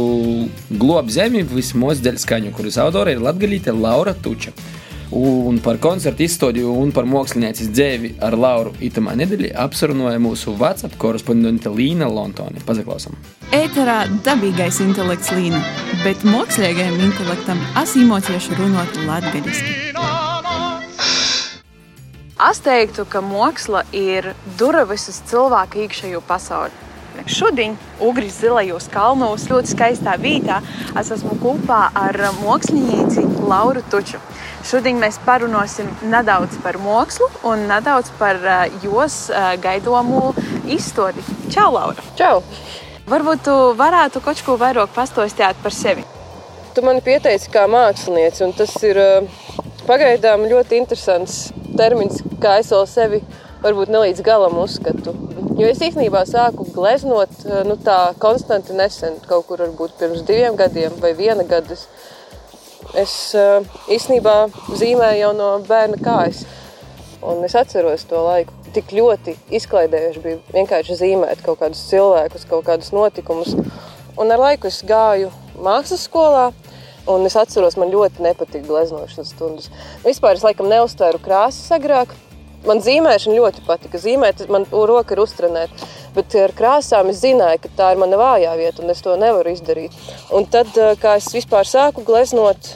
globu 0.70 1.12
zemi 1.12 1.44
vismaz 1.44 2.00
dēļ 2.06 2.22
skaņu, 2.24 2.54
kuras 2.56 2.80
autora 2.80 3.12
ir 3.12 3.24
latgalīte 3.24 3.76
Laura 3.76 4.16
Tuča. 4.16 4.56
Un 5.16 5.60
par 5.64 5.78
koncertu 5.84 6.24
izstādi 6.26 6.64
un 6.66 6.90
par 6.96 7.06
mākslinieces 7.06 7.70
dzīvi 7.76 8.16
ar 8.26 8.38
Lauru 8.40 8.72
itamā 8.84 9.14
nedēļā 9.20 9.52
apsarunāja 9.66 10.22
mūsu 10.24 10.56
WhatsApp 10.58 10.96
korespondente 10.98 11.70
Līna 11.70 12.08
Lontoni. 12.10 12.64
Pazaklausam! 12.66 13.20
Ēterā 13.56 14.06
dabīgais 14.26 14.80
intelekts 14.88 15.36
Līna, 15.36 15.60
bet 16.04 16.24
mākslīgajam 16.26 16.98
intelektam 17.12 17.60
asīmocieši 17.84 18.62
runāt 18.62 19.04
latgaļiski. 19.04 20.25
Es 22.46 22.60
teiktu, 22.62 23.08
ka 23.10 23.24
māksla 23.26 23.80
ir 23.96 24.28
durvis 24.60 25.08
uz 25.10 25.16
cilvēku 25.32 25.80
iekšējo 25.82 26.20
pasauli. 26.28 26.76
Šodien, 27.32 27.74
Ugris 28.06 28.36
zilajos 28.44 28.86
kalnos, 28.94 29.48
ļoti 29.50 29.72
skaistā 29.72 30.14
vietā, 30.22 30.60
es 31.00 31.10
esmu 31.16 31.40
kopā 31.42 31.88
ar 31.98 32.20
mākslinieci 32.44 33.24
Lauru 33.50 33.82
Tuču. 33.90 34.22
Šodien 34.68 35.02
mēs 35.02 35.18
parunāsim 35.26 35.90
nedaudz 36.12 36.60
par 36.62 36.78
mākslu 36.84 37.32
un 37.50 37.66
nedaudz 37.72 38.14
par 38.20 38.38
jos 38.84 39.18
gaidomu 39.66 40.36
izstādi. 40.70 41.26
Čau, 41.50 41.72
Laura! 41.80 42.06
Čau! 42.20 42.44
Varbūt 43.10 43.46
tu 43.50 43.58
varētu 43.82 44.22
kaut 44.22 44.46
ko 44.46 44.60
vairāk 44.62 44.94
pastāstīt 44.94 45.66
par 45.66 45.74
sevi. 45.74 46.06
Tu 46.78 46.86
mani 46.86 47.02
pieteici 47.02 47.50
kā 47.50 47.66
mākslinieci, 47.66 48.46
un 48.46 48.54
tas 48.54 48.78
ir 48.86 49.02
pagaidām 49.90 50.46
ļoti 50.52 50.84
interesants 50.84 51.48
termins, 51.78 52.22
kā 52.42 52.58
es 52.62 52.72
vēl 52.74 52.86
sevi 52.90 53.22
varbūt 53.64 53.92
ne 53.94 54.04
līdz 54.06 54.24
galam 54.26 54.58
uzskatu. 54.62 55.14
Jo 55.56 55.70
es 55.72 55.80
īstenībā 55.80 56.26
sāku 56.28 56.66
gleznot 56.76 57.46
nu, 57.68 57.78
tā 57.80 58.14
konstanti 58.20 58.76
nesen, 58.76 59.16
kaut 59.30 59.48
kur 59.48 59.64
varbūt 59.64 59.96
pirms 60.02 60.26
diviem 60.28 60.58
gadiem 60.60 60.98
vai 61.02 61.14
viena 61.18 61.46
gada. 61.48 61.78
Es, 61.78 61.86
es 63.00 63.16
īstenībā 63.92 64.36
zīmēju 64.76 65.22
jau 65.22 65.32
no 65.38 65.50
bērna 65.68 66.00
kājas. 66.04 66.44
Un 67.26 67.42
es 67.48 67.56
atceros 67.58 68.06
to 68.10 68.20
laiku. 68.22 68.54
Tik 68.76 68.92
ļoti 68.92 69.38
izklaidējuši 69.56 70.22
bija 70.22 70.42
vienkārši 70.54 71.00
zīmēt 71.00 71.42
kaut 71.46 71.62
kādus 71.62 71.86
cilvēkus, 71.88 72.44
kaut 72.50 72.68
kādus 72.68 72.92
notikumus. 72.94 73.56
Un 74.20 74.32
ar 74.36 74.44
laiku 74.44 74.68
es 74.68 74.82
gāju 74.86 75.32
mākslas 75.56 76.06
skolā. 76.10 76.50
Un 77.12 77.26
es 77.28 77.36
atceros, 77.38 77.76
man 77.78 77.92
ļoti 77.94 78.24
nepatīk 78.26 78.64
gleznošanas 78.66 79.34
stundas. 79.36 79.70
Vispār 80.06 80.40
es 80.40 80.46
laikam 80.46 80.70
neuztvēru 80.72 81.22
krāsas 81.22 81.70
agrāk. 81.76 82.16
Man 82.66 82.82
zīmēšana 82.82 83.38
ļoti 83.38 83.62
patika. 83.68 84.02
Zīmēt, 84.02 84.48
man 84.50 84.66
roka 84.72 85.14
ir 85.14 85.22
uztrenēta. 85.22 85.90
Bet 86.16 86.34
ar 86.42 86.54
krāsām 86.58 87.12
es 87.12 87.20
zināju, 87.22 87.62
ka 87.62 87.74
tā 87.78 87.92
ir 87.94 88.02
mana 88.02 88.18
vājā 88.18 88.56
vieta, 88.58 88.82
un 88.82 88.94
es 88.94 89.04
to 89.06 89.14
nevaru 89.22 89.54
izdarīt. 89.54 89.94
Un 90.34 90.48
tad, 90.50 90.72
kā 91.02 91.18
es 91.20 91.30
vispār 91.36 91.70
sāku 91.70 92.02
gleznot, 92.08 92.72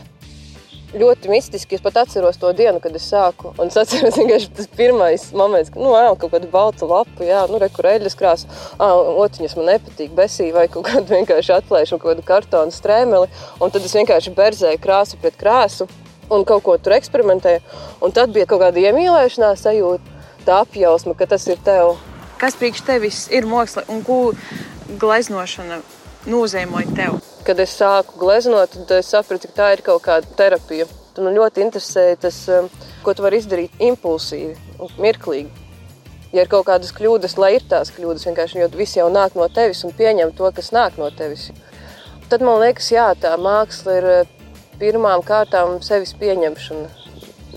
ļoti 0.97 1.30
mistiski. 1.30 1.78
Es 1.78 1.84
pat 1.84 1.99
atceros 2.02 2.39
to 2.41 2.52
dienu, 2.58 2.82
kad 2.84 2.95
es 2.97 3.06
sāku. 3.12 3.54
Un 3.60 3.69
es 3.69 3.78
atceros 3.80 4.17
vienkārši 4.17 4.52
tas 4.58 4.69
pirmais 4.78 5.28
moments, 5.38 5.71
kad 5.73 5.84
nu, 5.84 5.93
ēl, 5.97 6.17
kaut 6.19 6.34
kāda 6.34 6.49
balta 6.52 6.89
lapa, 6.89 7.25
jā, 7.25 7.43
nu, 7.52 7.60
rekurēļas 7.62 8.17
krāsa. 8.19 8.49
Otiņas 8.80 9.56
man 9.60 9.71
nepatīk, 9.73 10.13
besī 10.17 10.49
vai 10.56 10.67
kaut 10.71 10.88
kādu 10.89 11.13
vienkārši 11.17 11.56
atklājuši 11.60 11.97
kaut 11.97 12.08
kādu 12.12 12.28
kartonu 12.28 12.75
strēmeli. 12.75 13.30
Un 13.60 13.73
tad 13.73 13.86
es 13.86 13.95
vienkārši 13.97 14.36
berzēju 14.38 14.84
krāsu 14.84 15.19
pret 15.21 15.38
krāsu 15.39 15.89
un 16.30 16.45
kaut 16.47 16.65
ko 16.65 16.78
tur 16.78 16.97
eksperimentēju. 16.97 17.63
Un 18.06 18.13
tad 18.15 18.34
bija 18.36 18.49
kaut 18.49 18.63
kāda 18.63 18.82
iemīlēšanās 18.89 19.65
sajūta, 19.65 20.19
tā 20.45 20.62
apjausma, 20.65 21.17
ka 21.17 21.30
tas 21.30 21.47
ir 21.49 21.62
tev. 21.65 21.97
Kas 22.39 22.56
priekš 22.56 22.86
tevis 22.88 23.25
ir 23.36 23.49
māksla 23.49 23.84
un 23.91 24.06
ko 24.06 24.21
gleznošana 25.02 25.82
nozīmē 26.30 26.88
tev? 26.95 27.19
Kad 27.47 27.62
es 27.63 27.73
sāku 27.80 28.19
gleznot, 28.21 28.75
tad 28.75 28.99
es 28.99 29.10
sapratu, 29.13 29.49
ka 29.49 29.58
tā 29.58 29.69
ir 29.75 29.84
kaut 29.86 30.04
kāda 30.06 30.28
terapija. 30.39 30.88
Man 31.19 31.36
ļoti 31.36 31.63
interesē 31.65 32.04
tas, 32.19 32.38
um, 32.54 32.69
ko 33.04 33.12
tu 33.15 33.25
vari 33.25 33.41
izdarīt 33.41 33.82
impulsīvi 33.84 34.54
un 34.80 34.93
mirklīgi. 35.04 35.49
Ja 36.32 36.45
ir 36.45 36.52
kaut 36.52 36.67
kādas 36.69 36.93
kļūdas, 36.95 37.36
lai 37.41 37.56
ir 37.58 37.65
tās 37.67 37.91
kļūdas, 37.91 38.28
vienkārši 38.30 38.62
jo 38.62 38.69
viss 38.78 38.95
jau 38.95 39.10
nāk 39.12 39.36
no 39.36 39.49
tevis 39.52 39.84
un 39.84 39.95
pieņem 39.97 40.32
to, 40.38 40.52
kas 40.56 40.71
nāk 40.75 40.95
no 41.02 41.10
tevis. 41.12 41.49
Tad 42.30 42.45
man 42.45 42.62
liekas, 42.62 42.91
jā, 42.93 43.10
tā 43.19 43.34
māksla 43.41 43.97
ir 43.99 44.10
uh, 44.13 44.32
pirmām 44.80 45.25
kārtām 45.28 45.82
sevis 45.84 46.15
pieņemšana. 46.21 46.88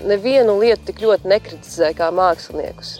Nevienu 0.09 0.57
lietu 0.59 0.89
tik 0.89 1.03
ļoti 1.05 1.29
nekritizē 1.31 1.93
kā 1.95 2.11
māksliniekus 2.11 2.97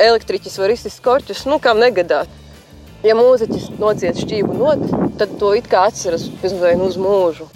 elektriķis 0.00 0.58
var 0.58 0.72
izsist 0.74 1.02
korķus, 1.04 1.44
nu, 1.50 1.60
kam 1.62 1.80
negadāt. 1.82 2.30
Ja 3.04 3.12
mūziķis 3.18 3.74
nociet 3.76 4.16
šķību 4.16 4.54
not, 4.56 4.84
tad 5.20 5.34
to 5.40 5.52
it 5.58 5.68
kā 5.68 5.86
atceras 5.90 6.26
uz 6.44 6.96
mūžu. 7.00 7.48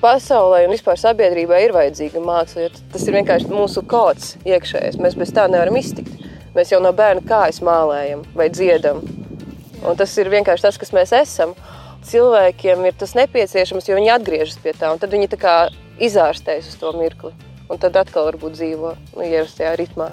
Pasaulē 0.00 0.62
un 0.66 0.74
vispār 0.74 0.98
sabiedrībai 1.00 1.62
ir 1.64 1.74
vajadzīga 1.76 2.20
māksla, 2.24 2.66
jo 2.66 2.82
tas 2.92 3.06
ir 3.06 3.16
vienkārši 3.16 3.48
mūsu 3.50 3.82
kods 3.88 4.34
iekšējais. 4.44 5.00
Mēs 5.02 5.16
bez 5.18 5.32
tā 5.36 5.46
nevaram 5.50 5.76
iztikt. 5.80 6.12
Mēs 6.56 6.72
jau 6.72 6.80
no 6.80 6.92
bērna 6.96 7.24
kājas 7.26 7.62
mālējam 7.64 8.22
vai 8.36 8.48
dziedam. 8.52 9.02
Un 9.84 9.96
tas 9.98 10.12
ir 10.20 10.32
vienkārši 10.32 10.68
tas, 10.68 10.78
kas 10.80 10.92
mēs 10.96 11.12
esam. 11.16 11.56
Cilvēkiem 12.06 12.84
ir 12.86 12.96
tas 12.96 13.16
nepieciešams, 13.18 13.88
jo 13.88 13.98
viņi 13.98 14.14
atgriežas 14.14 14.60
pie 14.62 14.76
tā, 14.76 14.92
un 14.92 15.02
tad 15.02 15.12
viņi 15.12 15.32
tā 15.32 15.40
kā 15.42 15.56
izārstējas 16.00 16.70
uz 16.70 16.78
to 16.80 16.92
mirkli. 16.96 17.32
Un 17.68 17.82
tad 17.82 17.98
atkal 17.98 18.30
varbūt 18.30 18.56
dzīvo 18.56 18.94
nu, 19.16 19.26
ierastajā 19.26 19.74
ritmā 19.80 20.12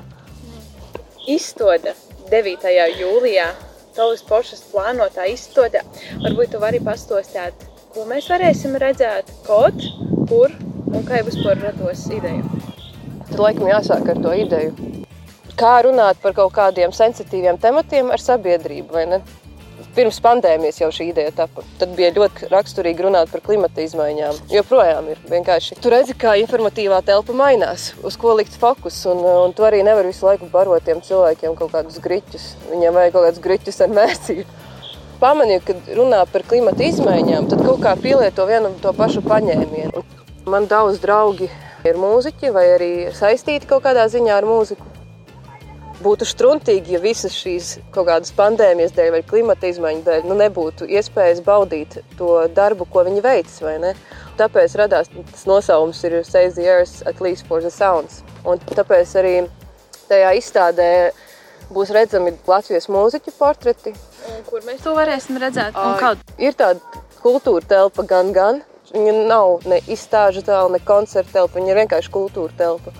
izstāde 1.30 1.94
9. 2.32 2.66
jūlijā. 3.00 3.48
Tavas 3.94 4.24
pašas 4.26 4.64
plānotā 4.72 5.28
izstāde. 5.30 5.84
Varbūt 6.24 6.56
tu 6.56 6.62
vari 6.62 6.80
pastāstīt, 6.82 7.68
ko 7.94 8.08
mēs 8.10 8.30
varēsim 8.32 8.74
redzēt, 8.82 9.30
kaut 9.46 9.86
kur 10.30 10.54
un 10.90 11.06
kā 11.06 11.22
vispār 11.28 11.62
rados 11.62 12.08
ideja. 12.10 12.42
Tad 13.30 13.40
laikam 13.42 13.70
jāsāk 13.70 14.10
ar 14.14 14.22
to 14.26 14.34
ideju. 14.44 14.74
Kā 15.60 15.76
runāt 15.86 16.18
par 16.24 16.34
kaut 16.38 16.56
kādiem 16.56 16.94
sensitīviem 16.96 17.60
tematiem 17.62 18.10
ar 18.14 18.22
sabiedrību, 18.22 18.90
vai 18.98 19.06
ne? 19.12 19.22
Pirms 19.96 20.20
pandēmijas 20.24 20.80
jau 20.82 20.90
šī 20.94 21.10
ideja 21.12 21.34
tapa. 21.44 21.64
Tad 21.80 21.94
bija 21.98 22.12
ļoti 22.16 22.50
raksturīgi 22.52 23.06
runāt 23.06 23.32
par 23.32 23.44
klimata 23.46 23.84
izmaiņām. 23.84 24.40
Joprojām 24.54 25.10
ir 25.14 25.22
vienkārši. 25.30 25.78
Tu 25.84 25.92
redzi, 25.94 26.16
kā 26.18 26.36
informatīvā 26.42 27.02
telpa 27.06 27.36
mainās, 27.38 27.92
uz 28.06 28.18
ko 28.20 28.36
likt 28.40 28.58
fokus. 28.60 29.00
Un, 29.10 29.22
un 29.46 29.56
tu 29.56 29.66
arī 29.68 29.84
nevari 29.86 30.14
visu 30.14 30.28
laiku 30.28 30.50
barot 30.54 30.86
tiem 30.86 31.02
cilvēkiem 31.06 31.58
kaut 31.60 31.74
kādus 31.76 32.02
griķus. 32.04 32.54
Viņiem 32.72 33.00
vajag 33.00 33.16
kaut 33.16 33.28
kādus 33.30 33.44
griķus 33.48 33.82
ar 33.86 33.94
mērcību. 34.00 34.48
Pamanīju, 35.24 35.62
kad 35.68 35.94
runā 35.96 36.24
par 36.32 36.44
klimata 36.48 36.84
izmaiņām, 36.84 37.48
tad 37.52 37.62
kaut 37.64 37.80
kā 37.86 37.94
pielieto 38.00 38.48
vienu 38.50 38.74
to 38.84 38.92
pašu 38.98 39.24
paņēmienu. 39.24 40.04
Man 40.52 40.68
daudz 40.68 41.00
draugi 41.04 41.48
ir 41.88 42.00
mūziķi 42.00 42.52
vai 42.52 42.66
arī 42.74 42.92
saistīti 43.16 43.70
kaut 43.70 43.86
kādā 43.86 44.10
ziņā 44.12 44.36
ar 44.36 44.48
mūziku 44.48 45.03
būtu 46.04 46.28
struntīgi, 46.28 46.96
ja 46.96 47.02
visas 47.04 47.36
šīs 47.38 47.78
kaut 47.94 48.08
kādas 48.10 48.34
pandēmijas 48.36 48.94
dēļ 48.96 49.12
vai 49.16 49.22
klimata 49.28 49.70
izmaiņu 49.72 50.04
dēļ 50.06 50.28
nu, 50.30 50.38
nebūtu 50.40 50.88
iespējas 51.00 51.42
baudīt 51.46 52.00
to 52.20 52.44
darbu, 52.56 52.88
ko 52.92 53.06
viņi 53.08 53.24
veic. 53.24 53.52
Tāpēc 54.40 54.76
radās 54.80 55.12
tas 55.14 55.46
nosaukums, 55.50 56.02
ir 56.08 56.20
Save 56.26 56.56
the 56.58 56.66
Earth, 56.66 57.04
at 57.06 57.22
least 57.22 57.48
for 57.48 57.62
the 57.62 57.72
sounds. 57.72 58.24
Un 58.46 58.60
tāpēc 58.60 59.14
arī 59.22 59.36
tajā 60.10 60.34
izstādē 60.40 60.90
būs 61.74 61.94
redzami 61.94 62.34
Latvijas 62.48 62.90
mūziķu 62.92 63.34
portreti. 63.38 63.94
Un 64.30 64.44
kur 64.48 64.64
mēs 64.68 64.84
to 64.84 64.96
varēsim 64.98 65.40
redzēt? 65.42 65.78
Uh, 65.78 66.18
ir 66.42 66.58
tāda 66.58 67.04
kultūra 67.24 67.66
telpa 67.68 68.06
gan, 68.10 68.34
gan. 68.36 68.64
Viņa 68.94 69.14
nav 69.30 69.64
ne 69.70 69.80
izstāžu 69.90 70.44
telpa, 70.46 70.74
ne 70.76 70.82
koncerta 70.86 71.40
telpa, 71.40 71.58
viņa 71.58 71.72
ir 71.72 71.80
vienkārši 71.84 72.12
kultūra 72.14 72.54
telpa. 72.58 72.94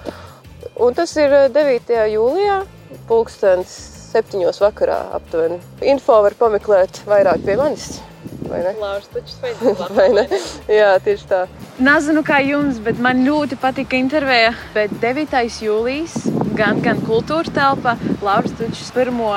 Un 0.82 0.96
tas 0.98 1.12
ir 1.22 1.34
9. 1.54 1.92
jūlijā 2.14 2.64
pulkstenis 3.10 3.74
septiņos 4.14 4.62
vakarā 4.62 5.00
aptuveni. 5.18 5.60
Info 5.94 6.20
var 6.26 6.36
pameklēt 6.40 7.04
vairāk 7.10 7.46
pie 7.46 7.58
manis. 7.60 8.02
Vai 8.48 8.62
ne? 8.62 8.74
Sveicināts. 9.10 9.90
vai 9.98 10.08
ne? 10.14 10.28
Jā, 10.70 10.94
tieši 11.04 11.30
tā. 11.30 11.44
Nezinu, 11.82 12.22
kā 12.28 12.40
jums, 12.46 12.78
bet 12.84 13.02
man 13.02 13.24
ļoti 13.26 13.58
patika 13.62 13.98
intervija. 13.98 14.54
Bet 14.76 14.94
9. 15.02 15.34
jūlijas 15.66 16.20
gan, 16.58 16.82
gan 16.86 17.02
kultūra 17.08 17.54
telpa, 17.54 17.96
Lauris 18.22 18.54
Tučs 18.60 18.92
pirmo 18.96 19.32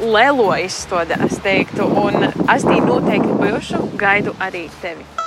lelo 0.00 0.50
izstādi, 0.62 1.18
es 1.26 1.40
teiktu, 1.44 1.88
un 2.04 2.30
es 2.30 2.66
tī 2.66 2.78
noteikti 2.84 3.40
bijušu, 3.42 3.88
gaidu 4.00 4.36
arī 4.40 4.68
tevi. 4.84 5.19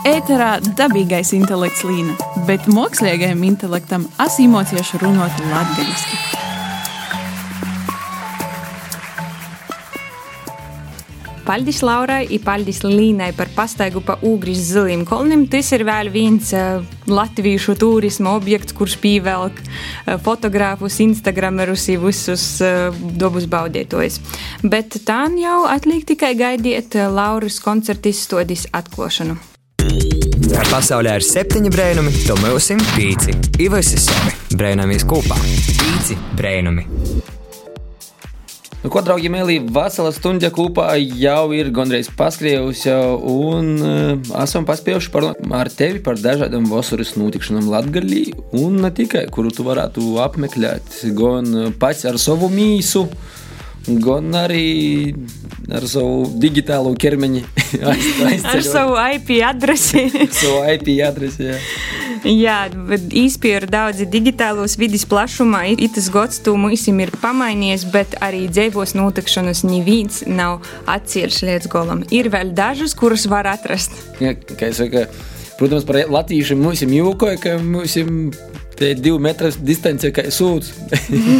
Ēterā 0.00 0.54
dabīgais 0.78 1.34
intelekts 1.36 1.82
līna, 1.84 2.14
bet 2.48 2.64
mākslīgajam 2.72 3.42
intelektam 3.44 4.06
es 4.24 4.38
īmociešu 4.40 4.96
runāt 5.02 5.36
latviešu. 5.50 6.38
Paldies 11.44 11.82
Laurai 11.84 12.22
un 12.30 12.40
paldies 12.46 12.80
Līnai 12.86 13.34
par 13.36 13.50
pastaigu 13.52 14.00
pa 14.06 14.16
Ugris 14.24 14.62
ziliem 14.70 15.02
kolnim. 15.04 15.44
Tas 15.52 15.68
ir 15.76 15.84
vēl 15.84 16.08
viens 16.14 16.54
uh, 16.56 16.80
latviešu 17.10 17.74
turisma 17.80 18.36
objekts, 18.38 18.72
kurš 18.72 18.96
pievelk 19.02 19.60
uh, 19.60 20.16
fotogrāfus, 20.24 20.96
instagramerus 21.04 21.90
visus 22.00 22.46
uh, 22.64 22.88
dabas 23.20 23.50
baudītājus. 23.50 24.22
Bet 24.62 24.96
tā 25.04 25.26
jau 25.36 25.64
atliek 25.68 26.08
tikai 26.08 26.36
gaidiet 26.38 26.96
uh, 26.96 27.10
Lauras 27.12 27.60
koncerta 27.60 28.14
izstādes 28.14 28.68
atklāšanu. 28.70 29.49
Kā 30.60 30.66
pasaulē 30.68 31.14
ir 31.16 31.24
septiņi 31.24 31.70
brēnumi, 31.72 32.10
to 32.28 32.34
mūsim 32.36 32.76
pīci. 32.90 33.32
Ivasi 33.64 33.96
sevi 33.96 34.58
brēnamies 34.60 35.06
kopā. 35.08 35.38
Pīci 35.40 36.18
brēnumi. 36.36 36.82
Nu, 38.82 38.90
ko, 38.92 39.00
draugi, 39.00 39.30
mēlī, 39.32 39.56
vesela 39.72 40.12
stunda 40.12 40.50
kopā 40.52 40.90
jau 41.00 41.46
ir 41.56 41.70
gandrīz 41.72 42.12
paskriejusi, 42.12 42.92
un 43.32 43.72
uh, 43.78 44.12
esam 44.42 44.68
paspējuši 44.68 45.12
parunāt 45.14 45.40
ar 45.62 45.72
tevi 45.72 46.04
par 46.04 46.20
dažādām 46.20 46.68
vasaras 46.68 47.14
notikšanām 47.16 47.72
Latvijā, 47.72 48.36
un 48.60 48.82
ne 48.84 48.92
tikai, 48.92 49.30
kuru 49.32 49.56
tu 49.56 49.64
varētu 49.64 50.10
apmeklēt, 50.26 51.00
gan 51.16 51.72
pats 51.80 52.04
ar 52.04 52.20
savu 52.20 52.52
mīsu, 52.52 53.06
gan 53.86 54.34
arī 54.36 55.14
ar 55.70 55.86
savu 55.88 56.26
digitālo 56.40 56.92
ķermeni. 56.98 57.42
ar 58.52 58.62
savu 58.66 58.98
IP 59.14 59.38
adresi. 59.46 60.06
savu 60.40 60.62
IP 60.74 60.94
adresi, 61.06 61.50
jā. 61.50 61.58
Jā, 62.20 62.56
īstenībā 62.68 63.70
daudzi 63.70 64.04
digitālos 64.10 64.76
vidas 64.80 65.06
plašumā 65.08 65.62
ir 65.72 65.86
tas 65.94 66.10
gads, 66.12 66.42
to 66.44 66.52
mums 66.60 66.84
ir 66.90 67.12
pamainījies, 67.22 67.86
bet 67.94 68.18
arī 68.20 68.44
dzīvos 68.52 68.92
notikšanas 68.98 69.64
neviens 69.64 70.22
nav 70.28 70.60
atcīrš 70.90 71.42
līdz 71.48 71.70
galam. 71.72 72.04
Ir 72.12 72.28
vēl 72.32 72.52
dažas, 72.56 72.92
kuras 72.98 73.24
var 73.30 73.48
atrast. 73.48 73.96
Ja, 74.20 74.34
kā 74.34 74.68
es 74.68 74.82
saku, 74.82 75.06
protams, 75.56 75.88
par 75.88 76.02
latviešiem 76.12 76.60
mums 76.60 76.84
ir 76.84 76.92
jūkoja, 76.92 77.40
ka 77.40 77.56
mums 77.64 77.96
Te 78.78 78.92
ir 78.94 79.00
divi 79.02 79.18
metri 79.20 79.50
distance, 79.66 80.08
kā 80.14 80.26
sūds. 80.32 80.70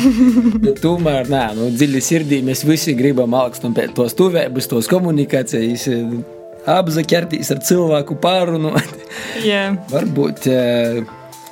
Tomēr, 0.85 1.31
nē, 1.33 1.45
nu, 1.57 1.71
dziļi 1.75 2.03
sirdī 2.05 2.43
mēs 2.47 2.65
visi 2.69 2.97
gribam 2.99 3.37
augstām 3.39 3.77
pēc 3.77 3.95
tos 3.97 4.17
tuvības, 4.19 4.69
tos 4.71 4.91
komunikācijas 4.91 5.89
apzaķerties 6.69 7.55
ar 7.55 7.63
cilvēku 7.65 8.19
pārunu. 8.21 8.75
Yeah. 9.45 9.79
Varbūt 9.95 10.51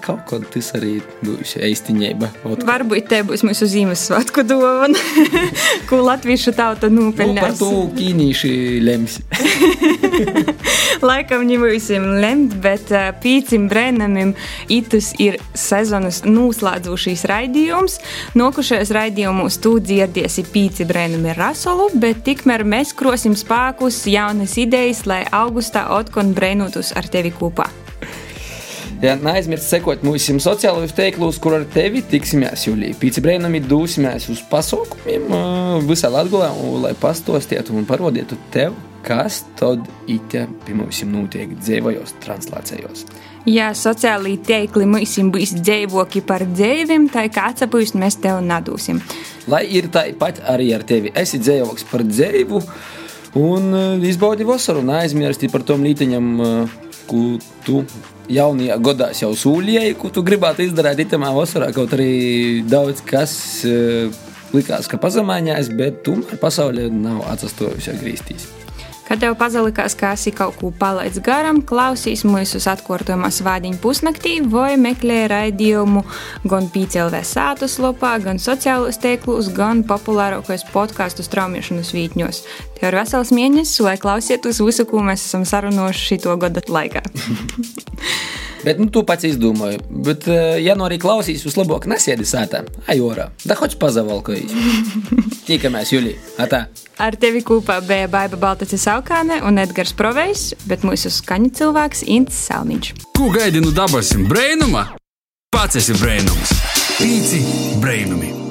kaut 0.05 0.25
kā 0.29 0.39
tas 0.53 0.71
arī 0.79 0.99
būs 1.25 1.57
īstenība. 1.63 2.31
Varbūt 2.45 3.09
te 3.11 3.21
būs 3.27 3.45
mūsu 3.47 3.69
Ziemassvētku 3.71 4.45
dāvana, 4.49 4.99
ko 5.89 6.01
latviešu 6.07 6.55
tauta 6.57 6.91
nopelnīs. 6.93 7.39
Nu, 7.39 7.45
par 7.45 7.57
to 7.59 7.71
ķīnieši 7.97 8.53
lems. 8.85 9.19
Laikam 11.09 11.45
nevarēsim 11.47 12.07
lemt, 12.23 12.57
bet 12.63 12.91
uh, 12.91 13.11
pīcim 13.23 13.69
brēnamim 13.71 14.35
itus 14.73 15.13
ir 15.23 15.39
sezonas 15.55 16.25
noslēdzošīs 16.27 17.25
raidījums. 17.31 17.99
Nokušajos 18.39 18.93
raidījumos 18.97 19.61
tu 19.63 19.77
dzirdiesi 19.83 20.47
pīci 20.53 20.89
brēnami 20.89 21.37
rasolu, 21.39 21.91
bet 21.99 22.25
tikmēr 22.27 22.67
mēs 22.67 22.95
krosim 22.99 23.37
spēkus, 23.39 24.05
jaunas 24.11 24.59
idejas, 24.61 25.05
lai 25.07 25.23
augustā 25.31 25.89
otkon 25.99 26.35
brēnotus 26.37 26.95
ar 26.99 27.07
tevi 27.13 27.35
kopā. 27.35 27.69
Ja, 28.99 29.13
Neaizmirst 29.15 29.71
sekot 29.71 30.01
mūsu 30.03 30.35
sociālajos 30.43 30.91
tīklos, 30.97 31.37
kur 31.39 31.55
ar 31.55 31.65
tevi 31.71 32.01
tiksimies 32.03 32.65
jūlijā. 32.67 32.97
Pīci 32.99 33.23
brēnami 33.23 33.61
dūsimies 33.63 34.25
uz 34.33 34.41
pasaukumiem 34.51 35.29
visā 35.87 36.11
Latvijā, 36.11 36.49
lai 36.83 36.91
pastostītu 36.99 37.77
un 37.79 37.87
parodītu 37.87 38.35
tev, 38.51 38.75
kas 39.07 39.45
tad 39.61 39.87
ite 40.11 40.49
pie 40.65 40.75
mums 40.75 41.05
notiek 41.07 41.53
dzīvojos 41.61 42.17
translācijos. 42.25 43.05
Ja 43.47 43.69
sociālajā 43.71 44.43
tīklī 44.49 44.91
mums 44.91 45.15
būs 45.31 45.55
dzīvoki 45.61 46.25
par 46.27 46.43
dzīvim, 46.51 47.07
tad 47.15 47.31
kāds 47.39 47.69
apgūst 47.69 47.95
mēs 48.03 48.19
tev 48.25 48.43
nadūsim. 48.43 48.99
Lai 49.47 49.63
ir 49.79 49.93
tāpat 49.95 50.43
arī 50.51 50.73
ar 50.75 50.83
tevi. 50.83 51.15
Esi 51.15 51.39
dzīvoks 51.39 51.87
par 51.93 52.03
dzīvu 52.03 52.65
un 53.39 54.03
izbaudi 54.11 54.43
vasaru. 54.49 54.83
Neaizmirsti 54.91 55.55
par 55.55 55.63
tom 55.71 55.87
līteņam, 55.87 56.35
ko 57.09 57.39
tu 57.67 57.83
jaunajā 58.33 58.79
gadā 58.85 59.11
jau 59.17 59.33
sūļēji, 59.37 59.97
ko 60.01 60.13
tu 60.13 60.25
gribētu 60.27 60.67
izdarīt 60.69 61.07
itamā 61.07 61.33
vasarā. 61.37 61.71
Kaut 61.77 61.97
arī 61.97 62.63
daudz 62.69 63.03
kas 63.09 63.35
uh, 63.69 64.13
likās, 64.55 64.89
ka 64.91 65.01
pazemājās, 65.01 65.73
bet 65.79 66.03
tomēr 66.07 66.41
pasaulē 66.41 66.89
nav 66.93 67.25
atsastojusi 67.33 67.99
grīstīs. 68.03 68.49
Kad 69.09 69.23
tev 69.23 69.39
pazalikās, 69.41 69.95
ka 69.97 70.13
esi 70.17 70.33
kaut 70.37 70.59
ko 70.61 70.69
palaidis 70.77 71.23
garam, 71.25 71.63
klausīs 71.65 72.27
mūsu 72.29 72.61
atkārtojumā 72.61 73.31
svādiņu 73.33 73.81
pusnaktī 73.81 74.35
vai 74.53 74.75
meklē 74.81 75.23
raidījumu 75.33 76.03
gan 76.49 76.69
PCLV 76.75 77.23
sātus 77.25 77.79
lopā, 77.81 78.19
gan 78.25 78.41
sociālos 78.43 79.01
tīklos, 79.01 79.49
gan 79.57 79.81
populārākos 79.89 80.67
podkāstu 80.75 81.25
straumēšanas 81.25 81.95
vītņos. 81.97 82.43
Tev 82.77 82.91
ir 82.91 82.99
vesels 83.01 83.33
mēnesis, 83.33 83.81
lai 83.87 83.97
klausieties 84.01 84.61
visu, 84.61 84.85
ko 84.89 85.01
mēs 85.07 85.25
esam 85.25 85.49
sarunājuši 85.49 86.13
šito 86.13 86.37
gadu 86.45 86.67
laikā. 86.69 87.05
Bet, 88.65 88.81
nu, 88.81 88.89
tu 88.93 89.05
pats 89.07 89.27
izdomāji. 89.29 89.81
Bet, 89.89 90.27
ja 90.63 90.75
nu 90.79 90.87
arī 90.89 90.99
klausīs, 91.03 91.45
uz 91.49 91.57
labāk 91.59 91.87
nesēdi 91.91 92.27
sētā, 92.29 92.65
ajorā. 92.91 93.29
Da 93.47 93.57
hoč 93.59 93.79
pazavalkojas. 93.81 94.55
Tikamies, 95.49 95.93
Julī. 95.95 96.17
Atā. 96.43 96.67
Ar 96.99 97.15
tevi 97.21 97.45
kopā 97.47 97.79
bija 97.87 98.09
Baiba 98.11 98.41
Baltacis 98.41 98.89
Aukāne 98.91 99.39
un 99.47 99.63
Edgars 99.63 99.95
Provejs, 99.95 100.51
bet 100.67 100.83
mūsu 100.87 101.13
skaņu 101.15 101.53
cilvēks 101.61 102.03
Ints 102.11 102.43
Salmiņš. 102.49 102.93
Ko 103.15 103.31
gaidi 103.35 103.63
no 103.63 103.71
dabasim 103.75 104.27
brēnuma? 104.31 104.89
Pats 105.55 105.79
esi 105.81 105.95
brēnums. 105.97 106.53
Pīci 106.99 107.45
brēnumi. 107.79 108.48